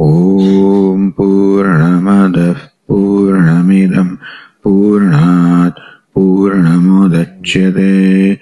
[0.00, 2.54] ॐ पूर्णमदः
[2.88, 4.16] पूर्णमिदं
[4.64, 5.80] पूर्णात्
[6.14, 8.38] पूर्णमुदच्यते।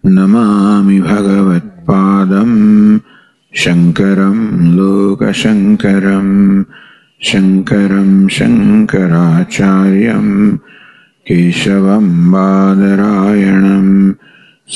[0.05, 2.59] नमामि भगवत्पादम्
[3.61, 4.43] शङ्करम्
[4.75, 6.63] लोकशङ्करम्
[7.29, 10.31] शङ्करम् शङ्कराचार्यम्
[11.27, 13.91] केशवम् बादरायणम्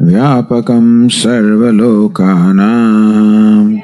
[0.01, 3.77] व्यापकं सर्वलोकानां।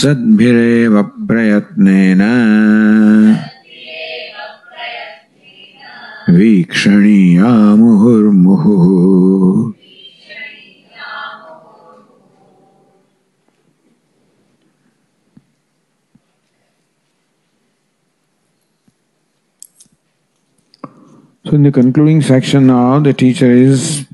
[0.00, 2.22] सद्भिरेव प्रयत्नेन
[6.36, 8.90] वीक्षणीया मुहुर्मुहुः
[21.44, 24.06] So in the concluding section now, the teacher is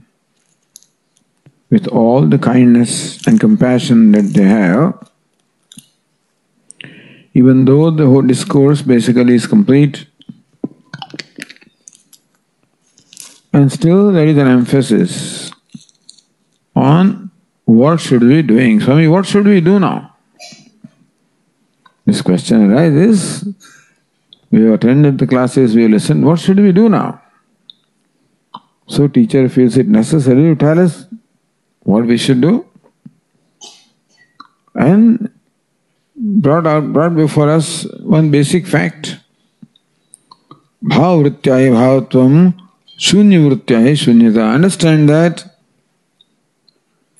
[1.70, 5.08] with all the kindness and compassion that they have,
[7.33, 10.05] even though the whole discourse basically is complete,
[13.51, 15.51] and still there is an emphasis
[16.75, 17.31] on
[17.65, 18.79] what should we doing.
[18.79, 20.15] Swami, what should we do now?
[22.05, 23.47] This question arises.
[24.51, 26.25] We have attended the classes, we have listened.
[26.25, 27.21] What should we do now?
[28.87, 31.07] So teacher feels it necessary to tell us
[31.79, 32.65] what we should do.
[34.75, 35.32] And
[36.15, 39.17] brought out brought before us one basic fact.
[40.83, 42.53] Bhav vrityaya bhavatvam
[42.97, 44.53] shunya vrityaya shunyata.
[44.53, 45.45] Understand that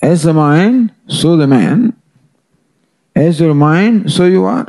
[0.04, 1.96] as the mind, so the man.
[3.16, 4.68] As your mind, so you are.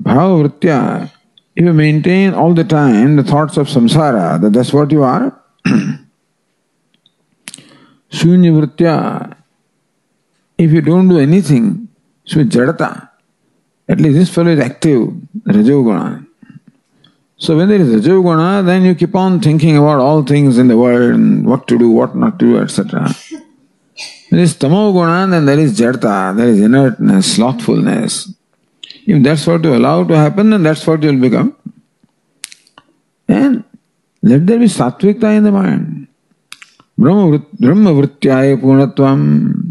[0.00, 1.10] Bhava vritya.
[1.54, 5.38] If you maintain all the time the thoughts of samsara, that that's what you are.
[8.10, 9.36] Shunya vritya.
[10.56, 11.85] If you don't do anything,
[12.26, 13.08] so jadata.
[13.88, 15.14] At least this fellow is active,
[15.44, 16.26] rajoguna.
[17.38, 20.76] So when there is rajoguna, then you keep on thinking about all things in the
[20.76, 23.14] world and what to do, what not to do, etc.
[24.30, 28.34] There is tamoguna, then there is jadata, there is inertness, slothfulness.
[29.06, 31.54] If that's what you allow to happen, then that's what you will become.
[33.28, 33.62] And
[34.22, 36.08] let there be sattvika in the mind.
[36.98, 39.65] Brahma vrityaya punatvam.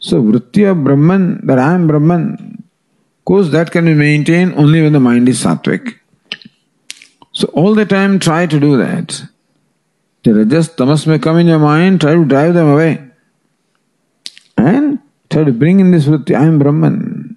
[0.00, 2.64] So vritti Brahman, that I am Brahman,
[3.18, 5.98] of course that can be maintained only when the mind is sattvic.
[7.32, 9.22] So all the time try to do that.
[10.24, 13.02] The rajas, tamas may come in your mind, try to drive them away.
[14.56, 14.98] And
[15.28, 17.36] try to bring in this vritti, I am Brahman.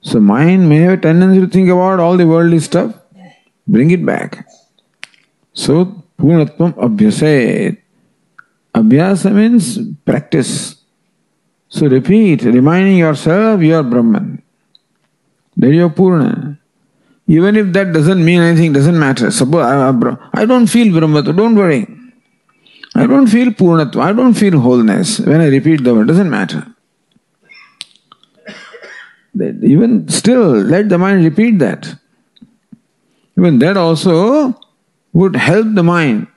[0.00, 2.94] So mind may have a tendency to think about all the worldly stuff.
[3.66, 4.48] Bring it back.
[5.52, 7.78] So Purnatvam Abhyaset.
[8.74, 10.81] Abhyasa means practice.
[11.82, 14.40] So repeat, reminding yourself you are Brahman.
[15.56, 16.56] That you are Purna.
[17.26, 19.32] Even if that doesn't mean anything, doesn't matter.
[19.32, 21.88] Suppose I, I don't feel Brahma, don't worry.
[22.94, 26.30] I I don't feel purnatva, I don't feel wholeness when I repeat the word, doesn't
[26.30, 26.68] matter.
[29.34, 31.96] Even still, let the mind repeat that.
[33.36, 34.56] Even that also
[35.12, 36.28] would help the mind.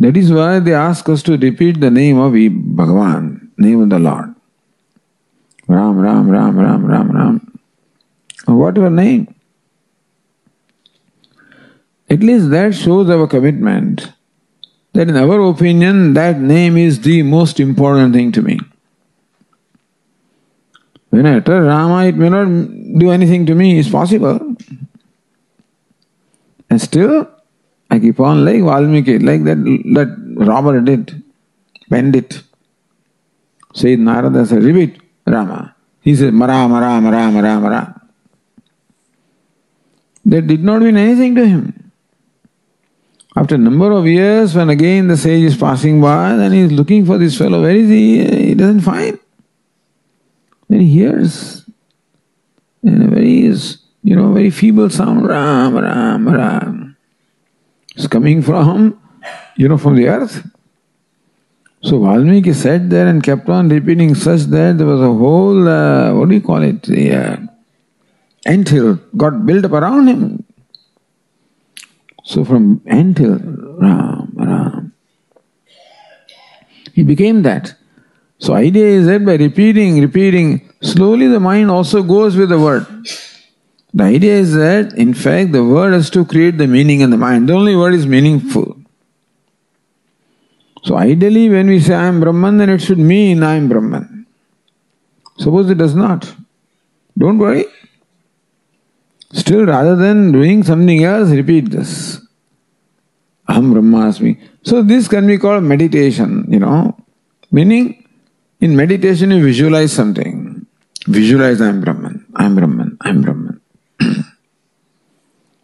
[0.00, 3.98] That is why they ask us to repeat the name of Bhagavan, name of the
[3.98, 4.34] Lord.
[5.68, 7.58] Ram, Ram, Ram, Ram, Ram, Ram.
[8.46, 9.34] Or whatever name.
[12.10, 14.12] At least that shows our commitment
[14.92, 18.58] that in our opinion that name is the most important thing to me.
[21.10, 22.46] When I utter Rama, it may not
[22.98, 24.56] do anything to me, it's possible.
[26.70, 27.28] And still,
[27.90, 29.58] I keep on like Valmiki, like that,
[29.94, 31.22] that robber did,
[31.90, 32.42] bandit.
[33.72, 35.74] Said Narada said, repeat Rama.
[36.00, 38.02] He said, Mara, Mara, Mara, Mara, Mara.
[40.24, 41.92] That did not mean anything to him.
[43.34, 46.72] After a number of years, when again the sage is passing by, then he is
[46.72, 47.62] looking for this fellow.
[47.62, 48.48] Where is he?
[48.48, 49.18] He doesn't find.
[50.68, 51.64] Then he hears
[52.82, 53.54] in a very,
[54.02, 56.96] you know, very feeble sound, Ram, Ram, Ram.
[57.96, 59.00] It's coming from,
[59.56, 60.46] you know, from the earth.
[61.82, 66.14] So Valmiki sat there and kept on repeating such that there was a whole, uh,
[66.14, 67.36] what do you call it, the uh,
[68.46, 68.70] ant
[69.16, 70.44] got built up around him.
[72.24, 74.92] So from ant Ram, Ram,
[76.92, 77.74] he became that.
[78.38, 82.86] So idea is that by repeating, repeating, slowly the mind also goes with the word.
[83.92, 87.16] The idea is that in fact the word has to create the meaning in the
[87.16, 87.48] mind.
[87.48, 88.81] The only word is meaningful.
[90.82, 94.26] So ideally when we say I am Brahman then it should mean I am Brahman.
[95.38, 96.34] Suppose it does not.
[97.16, 97.66] Don't worry.
[99.32, 102.20] Still rather than doing something else, repeat this.
[103.48, 104.38] Aham Brahmasmi.
[104.62, 106.96] So this can be called meditation, you know.
[107.50, 108.06] Meaning
[108.60, 110.66] in meditation, you visualize something.
[111.06, 113.60] Visualize I am Brahman, I am Brahman, I am Brahman.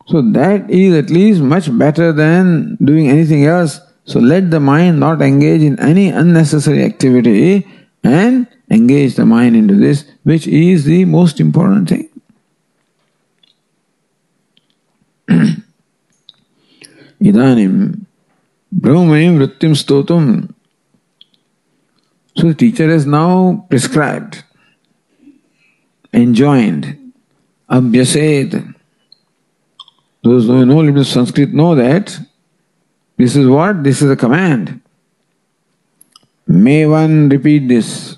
[0.06, 3.81] so that is at least much better than doing anything else.
[4.08, 7.66] So let the mind not engage in any unnecessary activity
[8.02, 12.08] and engage the mind into this, which is the most important thing.
[17.22, 18.06] Idanim
[18.75, 20.55] Brahmayim Vrittim Stotum
[22.38, 24.44] so the teacher has now prescribed,
[26.12, 27.12] enjoined,
[27.69, 28.75] abhyased.
[30.22, 32.16] Those who know little Sanskrit know that
[33.19, 33.85] this is what?
[33.85, 34.81] This is a command.
[36.47, 38.17] May one repeat this.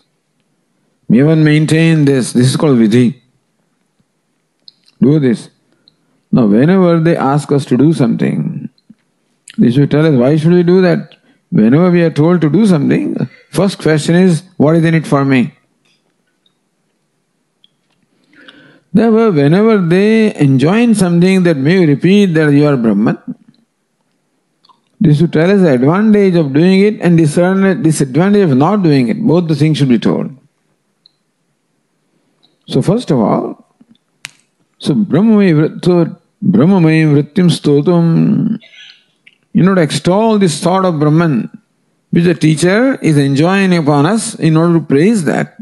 [1.09, 2.33] May one maintain this.
[2.33, 3.21] This is called vidhi.
[5.01, 5.51] Do this.
[6.31, 8.69] Now, whenever they ask us to do something,
[9.59, 11.17] they should tell us, why should we do that?
[11.51, 13.17] Whenever we are told to do something,
[13.51, 15.53] First question is, what is in it for me?
[18.93, 23.19] Therefore, whenever they enjoin something that may repeat that you are Brahman,
[25.01, 28.83] this should tell us the advantage of doing it and discern the disadvantage of not
[28.83, 29.21] doing it.
[29.23, 30.37] Both the things should be told.
[32.67, 33.67] So first of all,
[34.79, 38.61] so Brahmamay so Vrittim Stotum,
[39.53, 41.51] you know, to extol this thought of Brahman
[42.11, 45.57] which the teacher is enjoying upon us in order to praise that.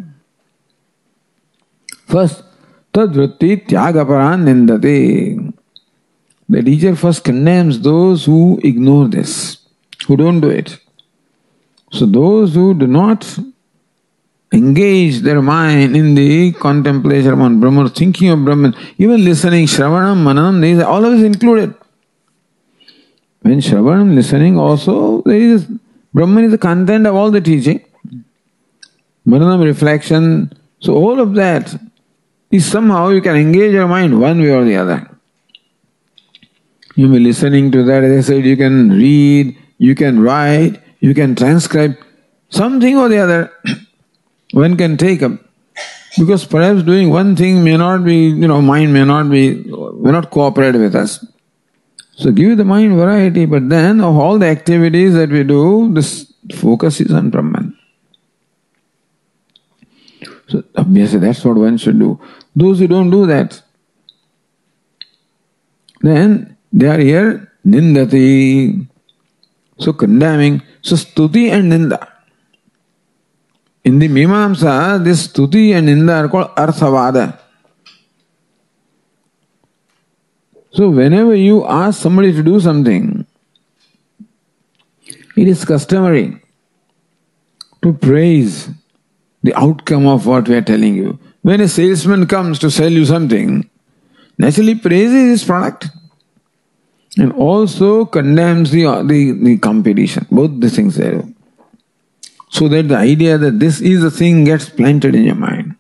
[2.07, 2.43] First,
[2.93, 5.55] tadvritti tyagaparan nindate.
[6.49, 9.59] The teacher first condemns those who ignore this,
[10.07, 10.79] who don't do it.
[11.93, 13.39] So those who do not
[14.53, 20.63] engage their mind in the contemplation of Brahman, thinking of Brahman, even listening, Shravanam, Mananam,
[20.63, 21.75] these all of this included.
[23.43, 25.67] When Shravanam listening also, there is
[26.15, 27.85] Brahman is the content of all the teaching.
[29.27, 30.53] Mananam reflection.
[30.81, 31.79] So all of that
[32.51, 35.18] is somehow you can engage your mind one way or the other.
[36.99, 40.83] You may be listening to that, as I said, you can read, you can write,
[40.99, 41.97] you can transcribe
[42.49, 43.53] something or the other.
[44.51, 45.31] one can take up.
[46.19, 50.11] Because perhaps doing one thing may not be, you know, mind may not be, may
[50.11, 51.25] not cooperate with us.
[52.17, 56.33] So give the mind variety, but then of all the activities that we do, this
[56.57, 57.79] focus is on Brahman.
[60.49, 62.21] So obviously that's what one should do.
[62.57, 63.63] Those who don't do that,
[66.01, 68.87] then they are here nindati.
[69.79, 70.63] So condemning.
[70.83, 72.07] So stuti and ninda.
[73.85, 77.39] In the Mimamsa, this stuti and ninda are called arthavada.
[80.71, 83.27] So, whenever you ask somebody to do something,
[85.37, 86.41] it is customary
[87.83, 88.69] to praise
[89.43, 91.19] the outcome of what we are telling you.
[91.43, 93.69] When a salesman comes to sell you something,
[94.37, 95.89] naturally praises his product
[97.17, 100.27] and also condemns the, the, the competition.
[100.31, 101.25] Both the things there.
[102.51, 105.77] So that the idea that this is a thing gets planted in your mind.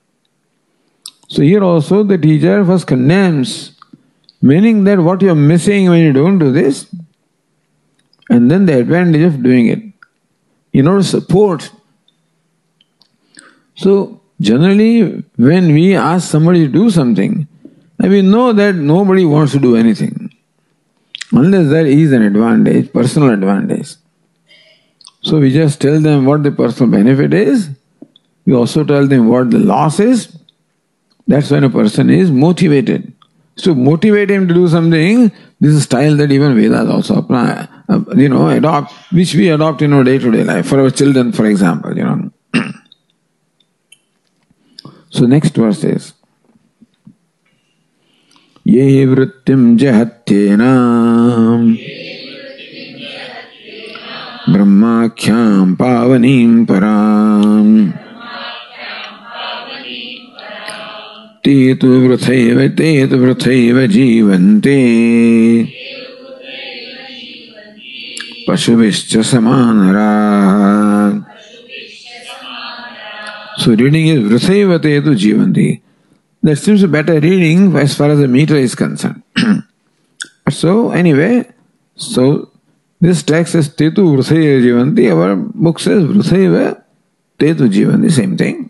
[1.29, 3.73] So here also the teacher first condemns,
[4.41, 6.87] meaning that what you are missing when you don't do this,
[8.31, 9.83] and then the advantage of doing it.
[10.73, 11.71] You know, support
[13.79, 17.47] so, generally, when we ask somebody to do something,
[18.01, 20.28] we know that nobody wants to do anything.
[21.33, 23.97] Unless there is an advantage, personal advantage.
[25.23, 27.71] So, we just tell them what the personal benefit is.
[28.47, 30.37] We also tell them what the loss is.
[31.27, 33.13] That's when a person is motivated.
[33.57, 35.31] So, motivate him to do something,
[35.61, 39.83] this is style that even Vedas also apply, uh, you know, adopt, which we adopt
[39.83, 40.67] in our day to day life.
[40.67, 42.31] For our children, for example, you know.
[45.11, 46.13] So next verse is
[48.69, 50.73] ये वृत्तिम जहत्येना
[54.53, 57.91] ब्रह्माख्यां पावनीं पराम्।
[61.45, 64.79] ते तु वृथैव ते तु वृथैव जीवन्ते।
[68.49, 70.59] पशुभिश्च समानराः।
[73.59, 75.88] So reading is Vrusayvate tu jivanti.
[76.43, 79.23] That seems a better reading as far as the meter is concerned.
[80.51, 81.51] so anyway,
[81.97, 82.51] so
[83.01, 86.83] this text says Tetu Vrusaya Jivanti, our book says Vrusayva
[87.39, 88.69] Tetu Jivanti, same thing.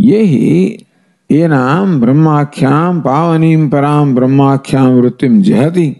[0.00, 0.86] ये ही
[1.30, 5.94] eNAM ब्रह्माख्याम पावनीम पराम ब्रह्माख्याम वृत्तिम जहति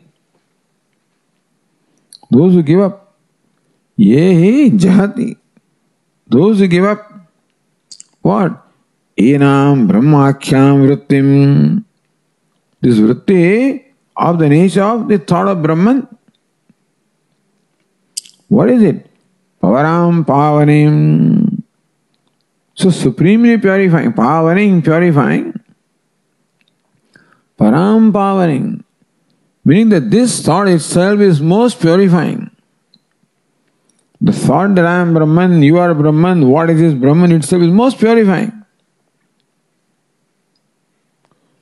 [2.32, 3.16] those who give up
[3.98, 5.34] ये ही जहति
[6.30, 7.17] those who give up
[8.28, 8.52] what?
[9.18, 11.84] Enam Brahmakhyam Vrittim.
[12.80, 13.84] This vritti
[14.16, 16.06] of the nature of the thought of Brahman.
[18.48, 19.06] What is it?
[19.62, 21.62] Pavaram Pavanim.
[22.74, 25.58] So supremely purifying, pavaning, purifying.
[27.58, 28.84] Param pavaning.
[29.64, 32.50] Meaning that this thought itself is most purifying.
[34.20, 37.70] The thought that I am Brahman, you are Brahman, what is this Brahman itself is
[37.70, 38.52] most purifying.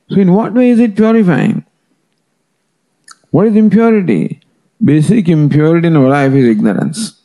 [0.08, 1.64] So, in what way is it purifying?
[3.30, 4.40] What is impurity?
[4.82, 7.20] Basic impurity in our life is ignorance.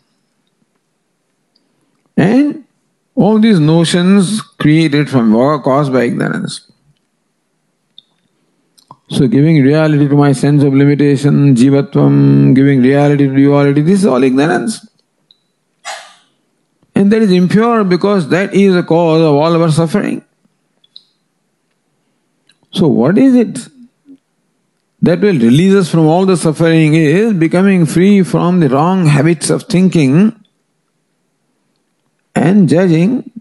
[2.18, 2.66] And
[3.16, 6.70] all these notions created from or caused by ignorance.
[9.10, 14.06] So, giving reality to my sense of limitation, jivatvam, giving reality to duality, this is
[14.06, 14.88] all ignorance.
[17.02, 20.24] And that is impure because that is the cause of all our suffering.
[22.72, 23.68] So, what is it
[25.02, 29.50] that will release us from all the suffering is becoming free from the wrong habits
[29.50, 30.40] of thinking
[32.36, 33.32] and judging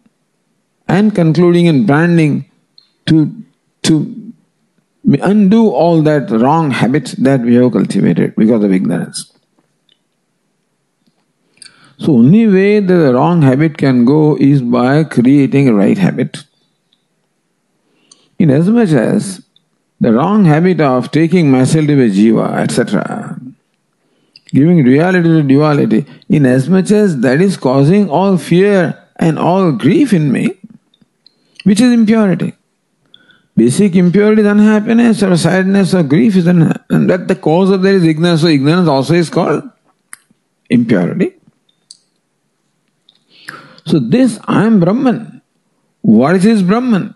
[0.88, 2.50] and concluding and branding
[3.09, 3.45] to,
[3.83, 4.33] to
[5.05, 9.31] undo all that wrong habits that we have cultivated because of ignorance.
[12.00, 16.45] So only way the wrong habit can go is by creating a right habit.
[18.38, 19.42] In as much as
[20.00, 23.38] the wrong habit of taking myself to jiva, etc.,
[24.47, 29.71] giving reality to duality, in as much as that is causing all fear and all
[29.73, 30.54] grief in me,
[31.64, 32.54] which is impurity.
[33.59, 36.87] Basic impurity is unhappiness or sadness or grief is unhappiness.
[36.88, 38.40] And that the cause of that is ignorance.
[38.40, 39.69] So ignorance also is called
[40.71, 41.35] impurity.
[43.87, 45.43] So this I am Brahman.
[46.03, 47.15] What is this Brahman?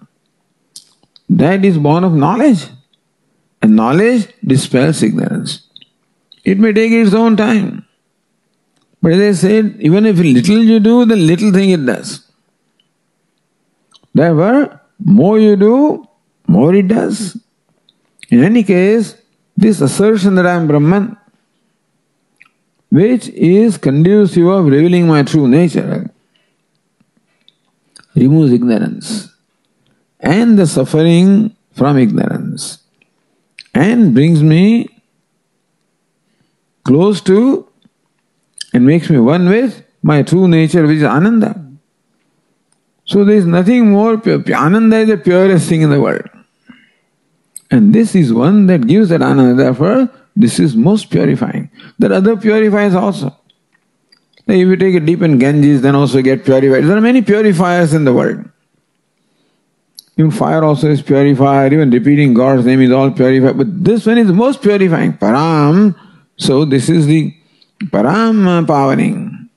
[1.29, 2.67] That is born of knowledge.
[3.63, 5.67] And knowledge dispels ignorance.
[6.45, 7.87] It may take its own time.
[9.01, 12.31] But as I said, even if little you do, the little thing it does.
[14.15, 16.07] Therefore, more you do,
[16.47, 17.37] more it does.
[18.31, 19.17] In any case,
[19.57, 21.17] this assertion that I am Brahman,
[22.91, 26.04] which is conducive of revealing my true nature,
[28.15, 29.29] removes ignorance
[30.21, 32.79] and the suffering from ignorance
[33.75, 34.89] and brings me
[36.85, 37.69] close to
[38.73, 41.61] and makes me one with my true nature which is Ananda.
[43.05, 44.43] So there is nothing more pure.
[44.53, 46.29] Ananda is the purest thing in the world.
[47.71, 49.55] And this is one that gives that Ananda.
[49.55, 51.71] Therefore, this is most purifying.
[51.99, 53.37] That other purifies also.
[54.47, 56.85] If you take a deep in Ganges, then also get purified.
[56.85, 58.45] There are many purifiers in the world.
[60.17, 63.57] Even fire also is purified, even repeating God's name is all purified.
[63.57, 65.15] But this one is the most purifying.
[65.15, 65.97] Param.
[66.37, 67.35] So this is the
[67.85, 69.49] Param Pavaning.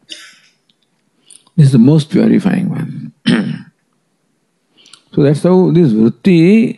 [1.55, 3.13] This is the most purifying one.
[5.13, 6.77] so that's how this vritti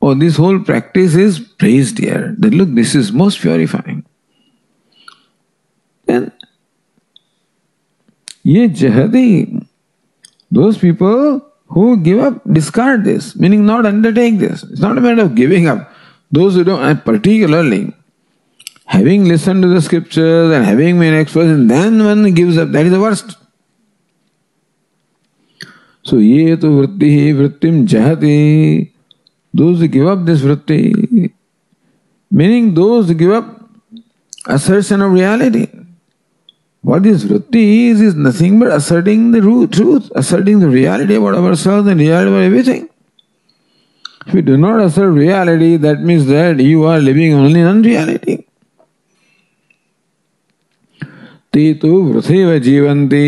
[0.00, 2.34] or this whole practice is praised here.
[2.38, 4.04] That look, this is most purifying.
[6.06, 6.32] Then
[8.48, 9.66] Ye jahadi,
[10.50, 14.62] those people who give up, discard this, meaning not undertake this.
[14.62, 15.92] It's not a matter of giving up.
[16.32, 17.92] Those who don't, and particularly
[18.86, 22.86] having listened to the scriptures and having been exposed, and then one gives up, that
[22.86, 23.36] is the worst.
[26.04, 28.90] So, ye to vritti vrittim jahati,
[29.52, 31.32] those who give up this vritti,
[32.30, 33.68] meaning those who give up
[34.46, 35.68] assertion of reality.
[36.82, 41.88] What this vritti is, is nothing but asserting the truth, asserting the reality about ourselves
[41.88, 42.88] and reality about everything.
[44.26, 48.46] If you do not assert reality, that means that you are living only in unreality.
[51.50, 52.12] Te tu
[52.60, 53.18] jivanti.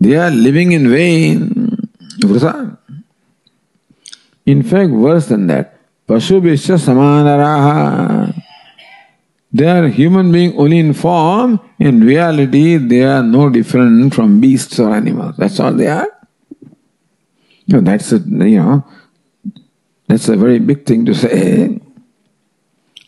[0.00, 1.78] They are living in vain.
[2.20, 2.78] Vritha.
[4.46, 5.78] In fact, worse than that.
[6.08, 8.31] Pashubhisya samanaraha.
[9.52, 11.60] They are human being only in form.
[11.78, 15.36] In reality, they are no different from beasts or animals.
[15.36, 16.08] That's all they are.
[17.66, 18.86] You know, that's a, you know,
[20.08, 21.80] that's a very big thing to say.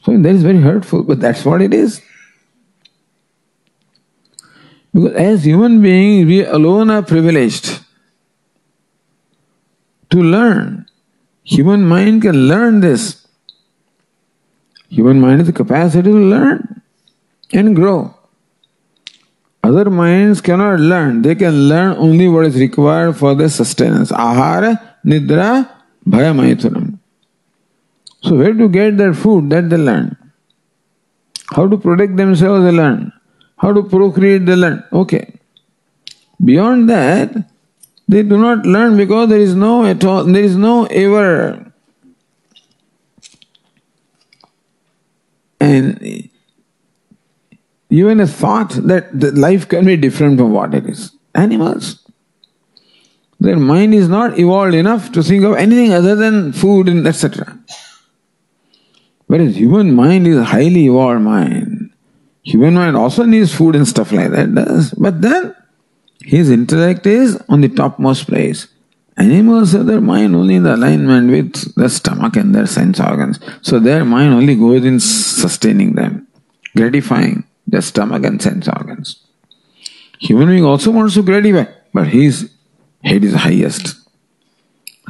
[0.02, 2.02] So that is very hurtful, but that's what it is.
[4.92, 7.80] Because as human beings, we alone are privileged
[10.10, 10.86] to learn.
[11.42, 13.23] Human mind can learn this.
[14.94, 16.82] Human mind has the capacity to learn
[17.52, 18.14] and grow.
[19.64, 21.22] Other minds cannot learn.
[21.22, 24.12] They can learn only what is required for their sustenance.
[24.12, 24.70] Ahara,
[25.04, 25.68] nidra,
[26.06, 27.00] bhaya maithunam.
[28.22, 30.16] So where to get their food, that they learn.
[31.50, 33.12] How to protect themselves, they learn.
[33.56, 34.84] How to procreate, they learn.
[34.92, 35.40] Okay.
[36.44, 37.34] Beyond that,
[38.06, 41.73] they do not learn because there is no at all, there is no ever
[45.64, 46.30] and
[47.90, 51.12] even a thought that life can be different from what it is.
[51.34, 51.84] Animals,
[53.40, 57.58] their mind is not evolved enough to think of anything other than food and etc.
[59.26, 61.90] Whereas human mind is highly evolved mind.
[62.42, 64.92] Human mind also needs food and stuff like that, does.
[64.92, 65.54] But then
[66.20, 68.68] his intellect is on the topmost place.
[69.16, 73.38] Animals have their mind only in the alignment with the stomach and their sense organs.
[73.62, 76.26] So their mind only goes in sustaining them,
[76.76, 79.20] gratifying their stomach and sense organs.
[80.18, 82.50] Human being also wants to gratify, but his
[83.04, 83.96] head is highest.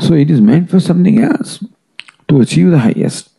[0.00, 1.64] So it is meant for something else,
[2.28, 3.30] to achieve the highest.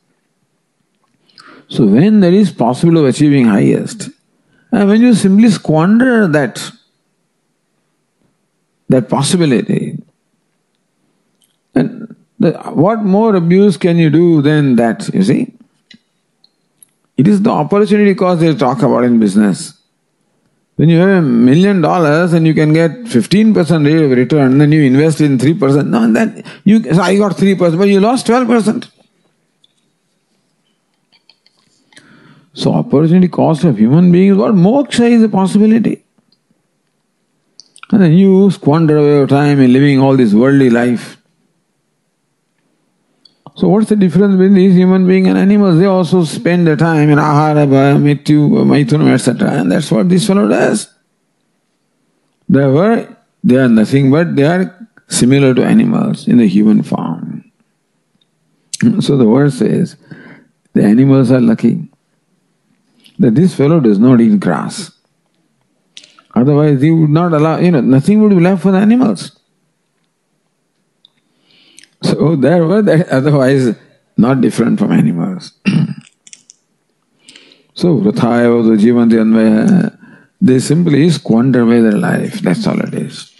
[1.67, 4.10] So when there is possible of achieving highest,
[4.71, 6.71] and when you simply squander that,
[8.89, 9.94] that possibility,
[12.39, 15.53] the, what more abuse can you do than that, you see?
[17.17, 19.73] It is the opportunity cost they talk about in business.
[20.75, 24.73] When you have a million dollars and you can get 15% rate of return, then
[24.73, 25.87] you invest in 3%.
[25.87, 28.91] No, then you so I got 3%, but you lost 12%.
[32.53, 36.03] So opportunity cost of human beings, what moksha is a possibility.
[37.91, 41.17] And then you squander away your time in living all this worldly life.
[43.55, 45.79] So what's the difference between these human beings and animals?
[45.79, 49.49] They also spend their time in ahara, mityu, maithunam, etc.
[49.49, 50.93] And that's what this fellow does.
[52.49, 57.49] They were, they are nothing but they are similar to animals in the human form.
[58.99, 59.95] So the verse says,
[60.73, 61.87] the animals are lucky
[63.17, 64.91] that this fellow does not eat grass.
[66.35, 69.39] Otherwise, he would not allow, you know, nothing would be left for the animals.
[72.05, 73.75] So there were otherwise
[74.17, 75.53] not different from animals.
[77.73, 79.97] so Vrathaya was Jivanti Anvaya,
[80.39, 82.39] they simply squander away their life.
[82.41, 83.31] That's all it is.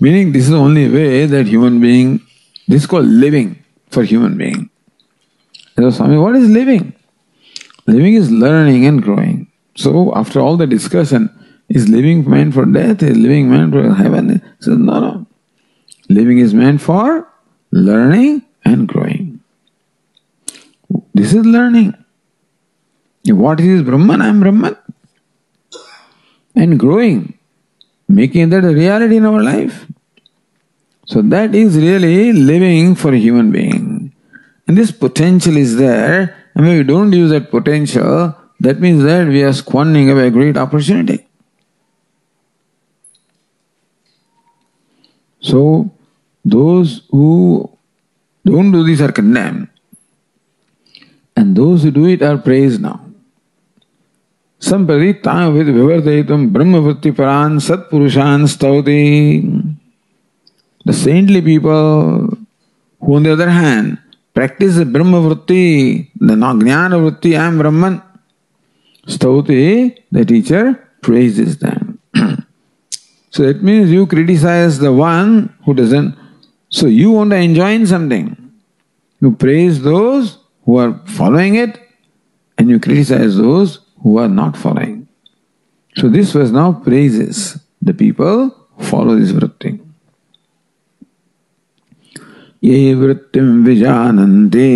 [0.00, 2.20] Meaning this is the only way that human being,
[2.68, 4.68] this is called living for human being.
[5.76, 6.94] So Swami, what is living?
[7.86, 9.50] Living is learning and growing.
[9.76, 11.30] So after all the discussion,
[11.68, 13.02] is living meant for death?
[13.02, 14.28] Is living meant for heaven?
[14.28, 15.26] He says, no, no.
[16.10, 17.31] Living is meant for
[17.72, 19.40] learning and growing.
[21.14, 21.94] This is learning.
[23.24, 24.20] What is Brahman?
[24.20, 24.76] I am Brahman.
[26.54, 27.38] And growing,
[28.08, 29.86] making that a reality in our life.
[31.06, 34.12] So that is really living for a human being.
[34.66, 39.26] And this potential is there, and when we don't use that potential, that means that
[39.26, 41.26] we are squandering away a great opportunity.
[45.40, 45.90] So,
[46.44, 47.70] those who
[48.44, 49.68] don't do this are condemned,
[51.36, 53.00] and those who do it are praised now.
[54.60, 59.76] Samparitam with vivardaitam brahmavritti paran satpurushan stavati.
[60.84, 62.36] The saintly people
[63.00, 63.98] who on the other hand
[64.34, 68.02] practice the brahmavritti, the jnana vritti, I am Brahman.
[69.06, 71.98] Stavati, the teacher praises them.
[73.30, 76.21] so that means you criticize the one who doesn't.
[76.71, 78.53] So you want to enjoy something.
[79.21, 81.79] You praise those who are following it
[82.57, 85.07] and you criticize those who are not following.
[85.95, 89.79] So this was now praises the people who follow this vritti.
[92.63, 94.69] ये वृत्तिं विजानन्ति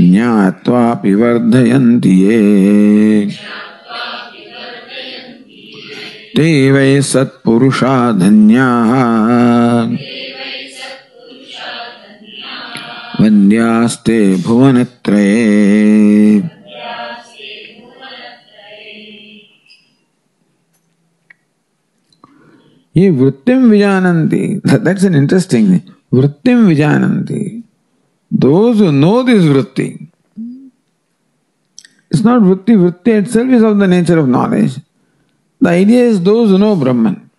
[0.00, 2.40] ज्ञात्वापि वर्धयन्ति ये
[6.35, 8.91] ते वै सत्पुरुषा धन्याः।
[13.21, 15.35] वन्द्यास्ते भुवनत्रये।
[22.95, 25.79] ये वृत्तिम विजानन्ति। दैट्स एन इंटरेस्टिंग
[26.13, 27.39] वृत्तिम विजानन्ति।
[28.31, 29.83] दोज नो दिस वृत्ति
[32.13, 34.75] इट्स नॉट वृत्ति वृत्ति itself is of the nature of knowledge
[35.60, 37.30] the idea is those who know brahman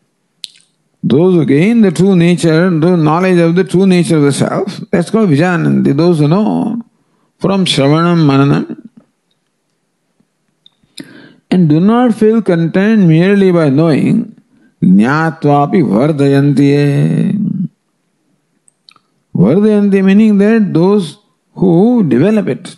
[1.03, 4.79] those who gain the true nature the knowledge of the true nature of the self
[4.91, 6.81] that's called vijananti those who know
[7.39, 8.65] from shravanam mananam
[11.49, 14.19] and do not feel content merely by knowing
[14.83, 16.69] ज्ञात्वापि वर्धयन्ति
[19.37, 21.17] वर्धयन्ति meaning that those
[21.53, 22.75] who develop it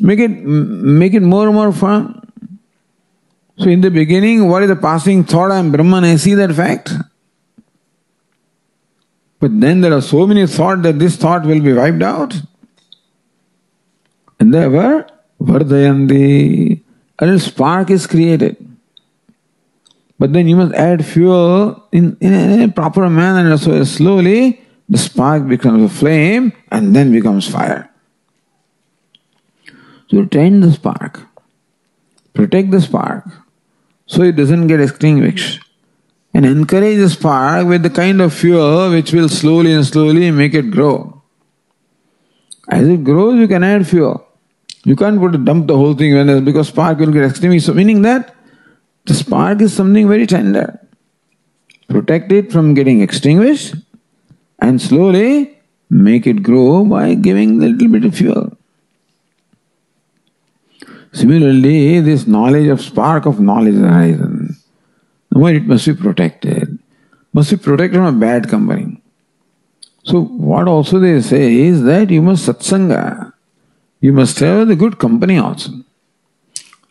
[0.00, 2.02] make it make it more and more fun
[3.57, 6.53] so in the beginning what is the passing thought i am brahman i see that
[6.53, 6.93] fact
[9.39, 12.35] but then there are so many thoughts that this thought will be wiped out
[14.39, 15.07] and therefore
[15.41, 16.81] vardhayanti
[17.19, 18.65] a little spark is created
[20.17, 23.57] but then you must add fuel in, in a proper manner.
[23.57, 27.89] So slowly the spark becomes a flame and then becomes fire.
[30.07, 31.21] So tend the spark,
[32.33, 33.25] protect the spark
[34.05, 35.61] so it doesn't get extinguished.
[36.33, 40.53] And encourage the spark with the kind of fuel which will slowly and slowly make
[40.53, 41.21] it grow.
[42.67, 44.27] As it grows, you can add fuel.
[44.83, 47.65] You can't put dump the whole thing because spark will get extinguished.
[47.65, 48.35] So meaning that
[49.05, 50.79] the spark is something very tender.
[51.87, 53.75] Protect it from getting extinguished
[54.59, 55.57] and slowly
[55.89, 58.44] make it grow by giving a little bit of fuel.
[61.15, 64.57] Similarly, this knowledge of spark of knowledge horizon,
[65.29, 66.77] why it must be protected,
[67.31, 69.01] must be protected from a bad company.
[70.03, 73.31] So what also they say is that you must satsanga,
[74.01, 75.71] you must have the good company also.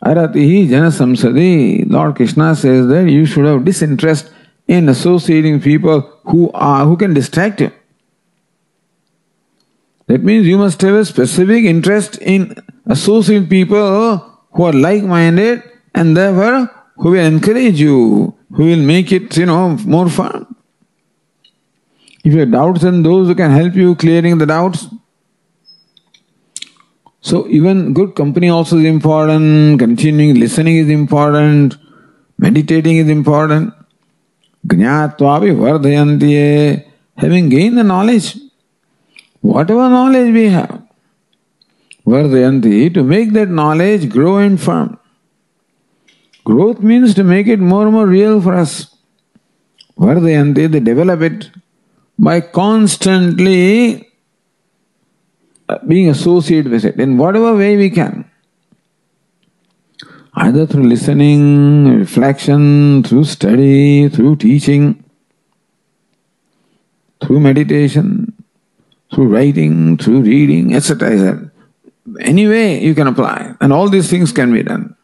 [0.03, 4.33] Aratihi Jana Samsadi, Lord Krishna says that you should have disinterest
[4.67, 7.71] in associating people who are who can distract you.
[10.07, 12.55] That means you must have a specific interest in
[12.87, 14.19] associating people
[14.53, 15.63] who are like-minded
[15.95, 20.47] and therefore who will encourage you, who will make it, you know, more fun.
[22.25, 24.87] If you have doubts and those who can help you clearing the doubts,
[27.21, 31.77] so even good company also is important, continuing listening is important,
[32.39, 33.73] meditating is important.
[34.67, 36.85] Jnatvavi vardhayantiye,
[37.17, 38.37] having gained the knowledge,
[39.53, 40.83] whatever knowledge we have,
[42.07, 44.99] vardhayanti, to make that knowledge grow and firm.
[46.45, 48.97] Growth means to make it more and more real for us.
[49.99, 51.51] Vardhayanti, they develop it
[52.19, 54.11] by constantly
[55.69, 58.31] uh, being associated with it in whatever way we can.
[60.35, 65.05] Either through listening, reflection, through study, through teaching,
[67.23, 68.24] through meditation,
[69.15, 71.51] through writing, through reading, etc.
[72.21, 74.97] Any way you can apply, and all these things can be done.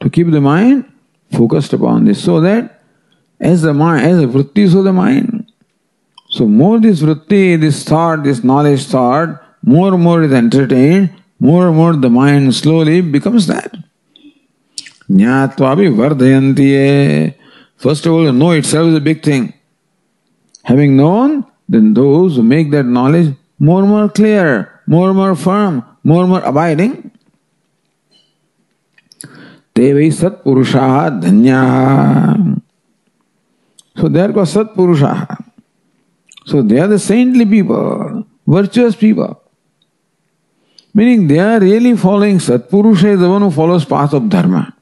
[0.00, 0.90] To keep the mind
[1.32, 2.82] focused upon this, so that
[3.40, 5.50] as the mind, as the vritti, so the mind.
[6.30, 11.68] So more this vritti, this thought, this knowledge thought more and more is entertained, more
[11.68, 13.74] and more the mind slowly becomes that.
[15.08, 17.34] Jnatvavi vardhayantiye.
[17.76, 19.54] First of all, know itself is a big thing.
[20.64, 25.34] Having known, then those who make that knowledge more and more clear, more and more
[25.34, 27.10] firm, more and more abiding,
[29.74, 32.60] they wai satpurusha dhanya.
[33.96, 35.44] So they are called satpurusha.
[36.46, 39.40] So they are the saintly people, virtuous people.
[40.94, 44.76] Meaning they are really following Satpurusha is the one who follows path of dharma.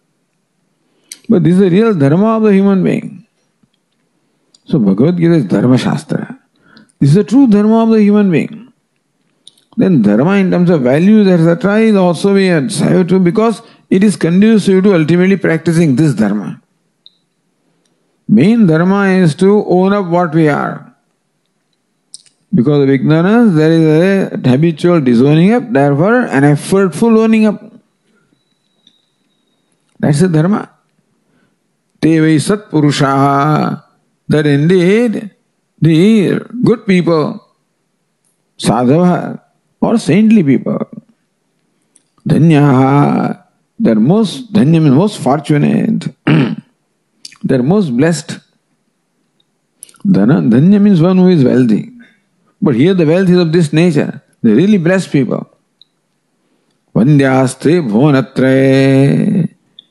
[1.26, 3.26] But this is the real dharma of the human being.
[4.66, 6.38] So Bhagavad Gita is Dharma Shastra.
[7.02, 8.72] This is the true dharma of the human being.
[9.76, 12.68] Then dharma in terms of values, etc., is also we have
[13.08, 13.60] to because
[13.90, 16.62] it is conducive to ultimately practicing this dharma.
[18.28, 20.94] Main dharma is to own up what we are.
[22.54, 27.60] Because of ignorance, there is a habitual disowning up, therefore, an effortful owning up.
[29.98, 30.70] That's the dharma.
[32.00, 33.82] Te sat purushaha.
[34.28, 35.32] That indeed
[35.82, 37.44] the good people,
[38.56, 39.40] sadhava,
[39.80, 40.88] or saintly people,
[42.26, 43.42] dhanyaha,
[43.78, 46.06] they're most, dhanya means most fortunate,
[47.42, 48.38] they're most blessed.
[50.06, 51.90] Dhana, dhanya means one who is wealthy.
[52.60, 54.22] But here the wealth is of this nature.
[54.40, 55.48] They really blessed people.
[56.94, 59.48] Vandyastre bhuvanatre.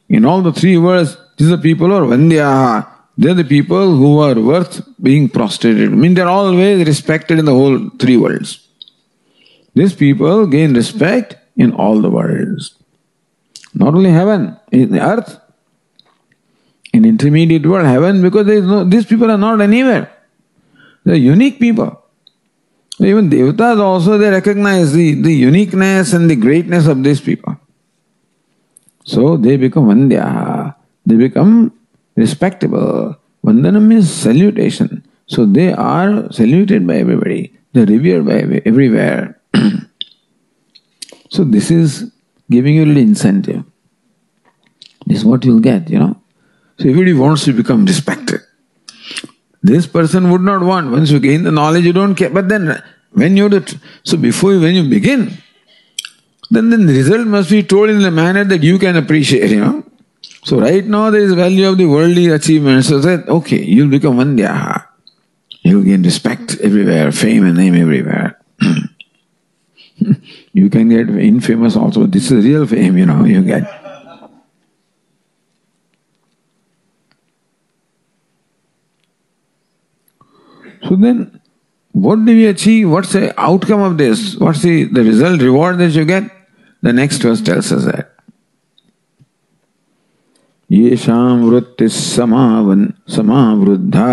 [0.07, 2.87] In all the three words, these are people who are Vandyaha.
[3.21, 5.91] They're the people who are worth being prostrated.
[5.91, 8.67] I mean, they're always respected in the whole three worlds.
[9.75, 12.73] These people gain respect in all the worlds.
[13.75, 15.39] Not only heaven, in the earth,
[16.93, 20.11] in intermediate world, heaven, because there is no, these people are not anywhere.
[21.03, 22.03] They're unique people.
[22.99, 27.55] Even devatas also they recognize the, the uniqueness and the greatness of these people.
[29.05, 30.73] So they become Vandya,
[31.05, 31.73] they become
[32.15, 33.15] respectable.
[33.45, 35.03] Vandanam means salutation.
[35.27, 39.39] So they are saluted by everybody, they're revered by everywhere.
[41.29, 42.11] so this is
[42.49, 43.63] giving you a little incentive.
[45.05, 46.21] This is what you'll get, you know.
[46.77, 48.41] So everybody wants to become respected.
[49.63, 50.91] This person would not want.
[50.91, 52.29] Once you gain the knowledge, you don't care.
[52.29, 53.63] But then, when you do,
[54.03, 55.37] so before when you begin,
[56.49, 59.59] then, then the result must be told in a manner that you can appreciate, you
[59.59, 59.83] know.
[60.43, 62.87] So right now there is value of the worldly achievements.
[62.87, 64.87] So that okay, you'll become Vandyaha.
[65.61, 68.39] You'll gain respect everywhere, fame and name everywhere.
[70.53, 72.07] you can get infamous also.
[72.07, 73.63] This is real fame, you know, you get.
[80.87, 81.39] So then,
[81.91, 82.89] what do we achieve?
[82.89, 84.35] What's the outcome of this?
[84.35, 86.23] What's the, the result, reward that you get?
[86.81, 88.10] The next verse tells us that.
[90.71, 94.07] येषां वृत्तिः समावन् समावृद्धा।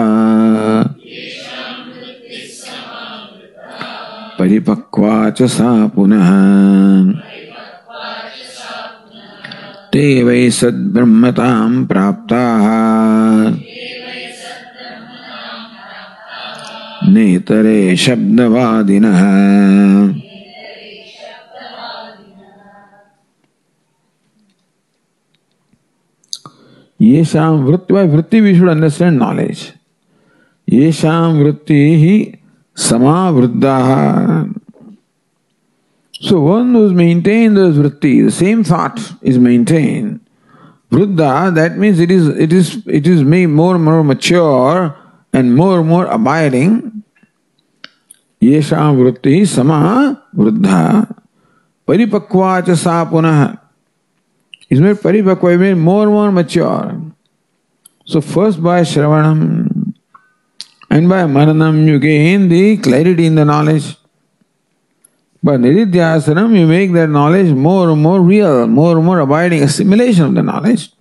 [4.38, 6.30] परिपक्वा च सा पुनः।
[9.92, 12.66] ते वै सद्ब्रह्मतां प्राप्ताः।
[17.08, 19.22] नेतरे शब्दवादिनः।
[27.00, 29.72] Yesham vritti, by vritti we should understand knowledge.
[30.68, 32.40] Yesham vritti hi
[32.74, 34.52] samavriddha.
[36.20, 40.20] So one who maintains those vritti, the same thought is maintained.
[40.90, 44.96] Vriddha, that means it is it is it is made more and more mature
[45.32, 47.04] and more and more abiding.
[48.42, 51.14] Yesham vritti sama vriddha.
[51.87, 53.67] Paripakva cha sa punah.
[54.68, 57.00] Is made paripakva, made more and more mature.
[58.04, 59.94] So first by Shravanam
[60.90, 63.96] and by Mananam you gain the clarity in the knowledge.
[65.42, 70.24] By Nididhyasanam you make that knowledge more and more real, more and more abiding, assimilation
[70.24, 70.92] of the knowledge.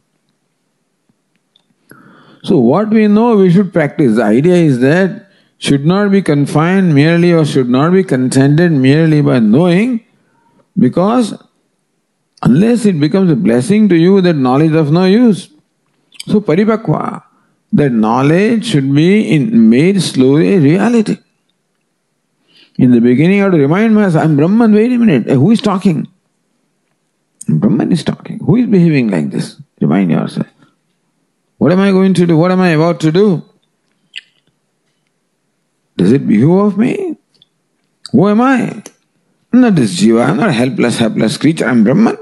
[2.43, 4.15] So what we know we should practice.
[4.15, 9.21] The idea is that should not be confined merely or should not be contented merely
[9.21, 10.05] by knowing
[10.77, 11.33] because
[12.43, 15.49] Unless it becomes a blessing to you, that knowledge is of no use.
[16.27, 17.23] So paripakva,
[17.73, 21.17] that knowledge should be in, made slowly a reality.
[22.77, 25.61] In the beginning, I have to remind myself, I'm Brahman, wait a minute, who is
[25.61, 26.07] talking?
[27.49, 28.39] Brahman is talking.
[28.39, 29.59] Who is behaving like this?
[29.81, 30.47] Remind yourself.
[31.57, 32.37] What am I going to do?
[32.37, 33.43] What am I about to do?
[35.95, 37.17] Does it behoove of me?
[38.11, 38.83] Who am I?
[39.51, 42.17] I'm not this jiva, I'm not a helpless, helpless creature, I'm Brahman.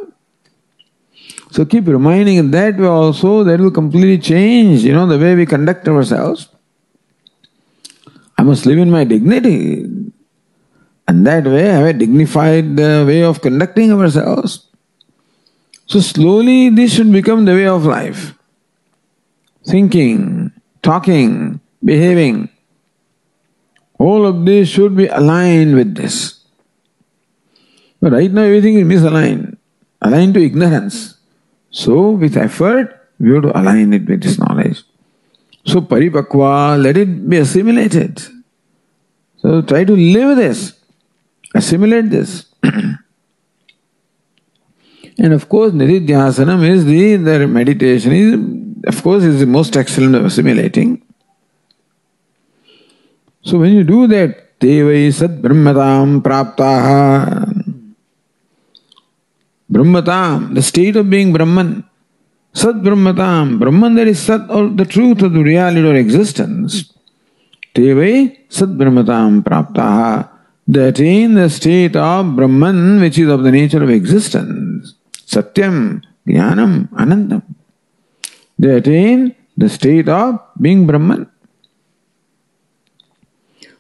[1.56, 5.36] So keep reminding in that way also, that will completely change, you know, the way
[5.36, 6.50] we conduct ourselves.
[8.38, 9.86] I must live in my dignity.
[11.08, 14.68] And that way, have a dignified uh, way of conducting ourselves.
[15.86, 18.34] So slowly, this should become the way of life.
[19.64, 22.50] Thinking, talking, behaving.
[23.98, 26.44] All of this should be aligned with this.
[28.02, 29.56] But right now, everything is misaligned,
[30.02, 31.15] aligned to ignorance.
[31.76, 32.88] So, with effort,
[33.20, 34.84] we have to align it with this knowledge.
[35.66, 38.22] So, paripakva, let it be assimilated.
[39.40, 40.74] So, try to live this,
[41.54, 42.46] assimilate this.
[42.64, 42.98] and
[45.34, 50.24] of course, Nididhyasanam is the, the meditation, is, of course, is the most excellent of
[50.24, 51.02] assimilating.
[53.42, 57.55] So, when you do that, vai sad brahmatam praptaha.
[59.72, 61.84] Brahmatam, the state of being Brahman.
[62.54, 66.94] Sat Brahmatam, Brahman that is Sat or the truth of the reality or existence.
[67.74, 70.30] Teve Sat Brahmatam Praptaha.
[70.68, 74.96] They attain the state of Brahman which is of the nature of existence.
[75.26, 77.44] Satyam, Jnanam, Anandam.
[78.58, 81.30] They attain the state of being Brahman.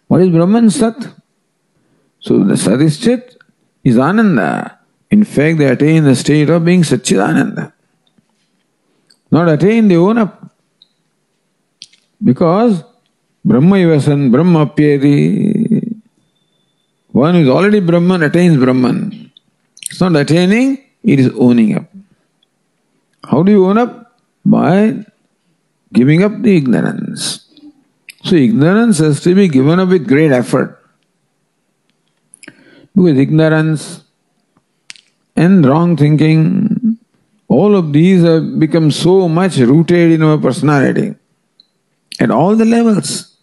[0.08, 0.95] What is Brahman Sat?
[2.19, 3.38] So the Sat is Chit,
[3.84, 4.80] is Ananda.
[5.11, 7.71] In fact, they attain the state of being Satchidananda
[9.35, 10.33] not attain, they own up.
[12.23, 12.83] Because
[13.43, 16.01] Brahma Ivasan, Brahma Apyati,
[17.11, 19.31] one who is already Brahman attains Brahman.
[19.89, 21.87] It's not attaining, it is owning up.
[23.29, 24.17] How do you own up?
[24.45, 25.03] By
[25.91, 27.49] giving up the ignorance.
[28.23, 30.81] So ignorance has to be given up with great effort.
[32.95, 34.04] Because ignorance
[35.36, 36.98] and wrong thinking
[37.48, 41.15] all of these have become so much rooted in our personality
[42.19, 43.38] at all the levels.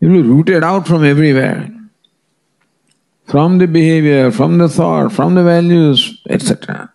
[0.00, 1.68] You will be rooted out from everywhere.
[3.26, 6.92] From the behavior, from the thought, from the values, etc.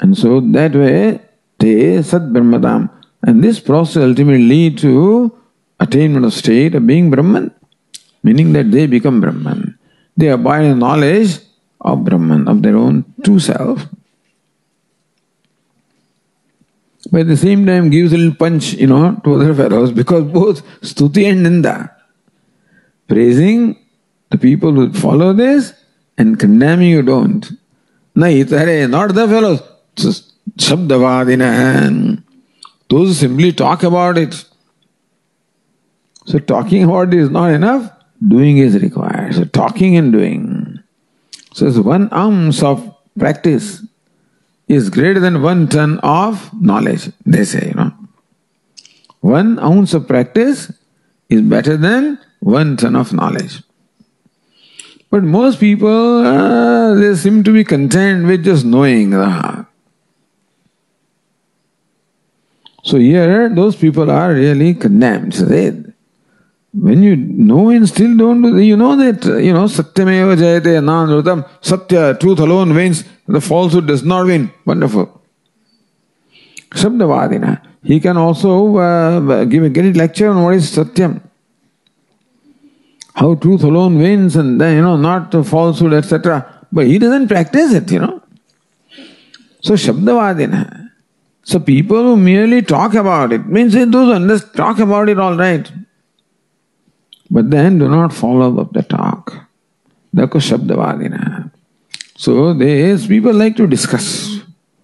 [0.00, 1.20] And so that way,
[1.58, 2.90] te sat brahmadam.
[3.22, 5.36] And this process ultimately lead to
[5.78, 7.54] attainment of state of being Brahman,
[8.22, 9.78] meaning that they become Brahman.
[10.16, 11.38] They abide in knowledge
[11.80, 13.86] of Brahman, of their own true self.
[17.10, 20.24] but at the same time gives a little punch, you know, to other fellows because
[20.24, 21.94] both stuti and ninda.
[23.08, 23.76] Praising
[24.30, 25.72] the people who follow this
[26.16, 27.50] and condemning you don't.
[28.16, 29.62] Naitare, not the fellows.
[30.56, 32.22] Shabdavadina.
[32.88, 34.44] Those simply talk about it.
[36.26, 37.90] So talking about it is not enough,
[38.26, 39.34] doing is required.
[39.34, 40.69] So talking and doing.
[41.52, 43.82] So one ounce of practice
[44.68, 47.92] is greater than one ton of knowledge, they say, you know.
[49.20, 50.72] One ounce of practice
[51.28, 53.62] is better than one ton of knowledge.
[55.10, 59.12] But most people, uh, they seem to be content with just knowing.
[62.84, 65.32] So here, those people are really condemned.
[65.32, 65.82] They,
[66.72, 71.48] when you know and still don't do, you know that, you know, satyameva jayate nanrutam,
[71.60, 74.52] satya, truth alone wins, the falsehood does not win.
[74.64, 75.20] Wonderful.
[76.70, 77.66] Shabdavadina.
[77.82, 81.22] He can also uh, give a great lecture on what is satyam.
[83.14, 86.66] How truth alone wins and then, you know, not falsehood, etc.
[86.70, 88.22] But he doesn't practice it, you know.
[89.60, 90.90] So Shabdavadina.
[91.42, 95.70] So people who merely talk about it, means those who talk about it all right.
[97.30, 99.46] But then do not follow up the talk.
[100.14, 101.50] Dako.
[102.16, 104.40] So these people like to discuss,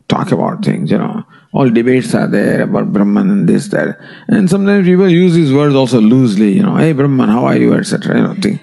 [0.09, 1.25] talk about things, you know.
[1.53, 3.99] All debates are there about Brahman and this, that.
[4.29, 7.75] And sometimes people use these words also loosely, you know, hey Brahman, how are you,
[7.75, 8.17] etc.
[8.17, 8.61] You know, thing.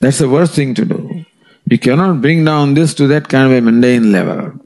[0.00, 1.24] That's the worst thing to do.
[1.70, 4.60] You cannot bring down this to that kind of a mundane level.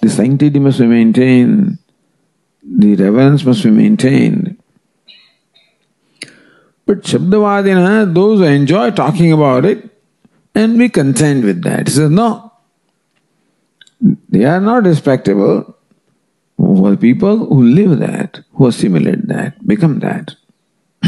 [0.00, 1.78] The sanctity must be maintained,
[2.62, 4.47] the reverence must be maintained.
[6.88, 9.90] But Shabdavadina, those who enjoy talking about it
[10.54, 11.86] and be content with that.
[11.86, 12.50] He says, no.
[14.30, 15.76] They are not respectable
[16.56, 20.34] for people who live that, who assimilate that, become that.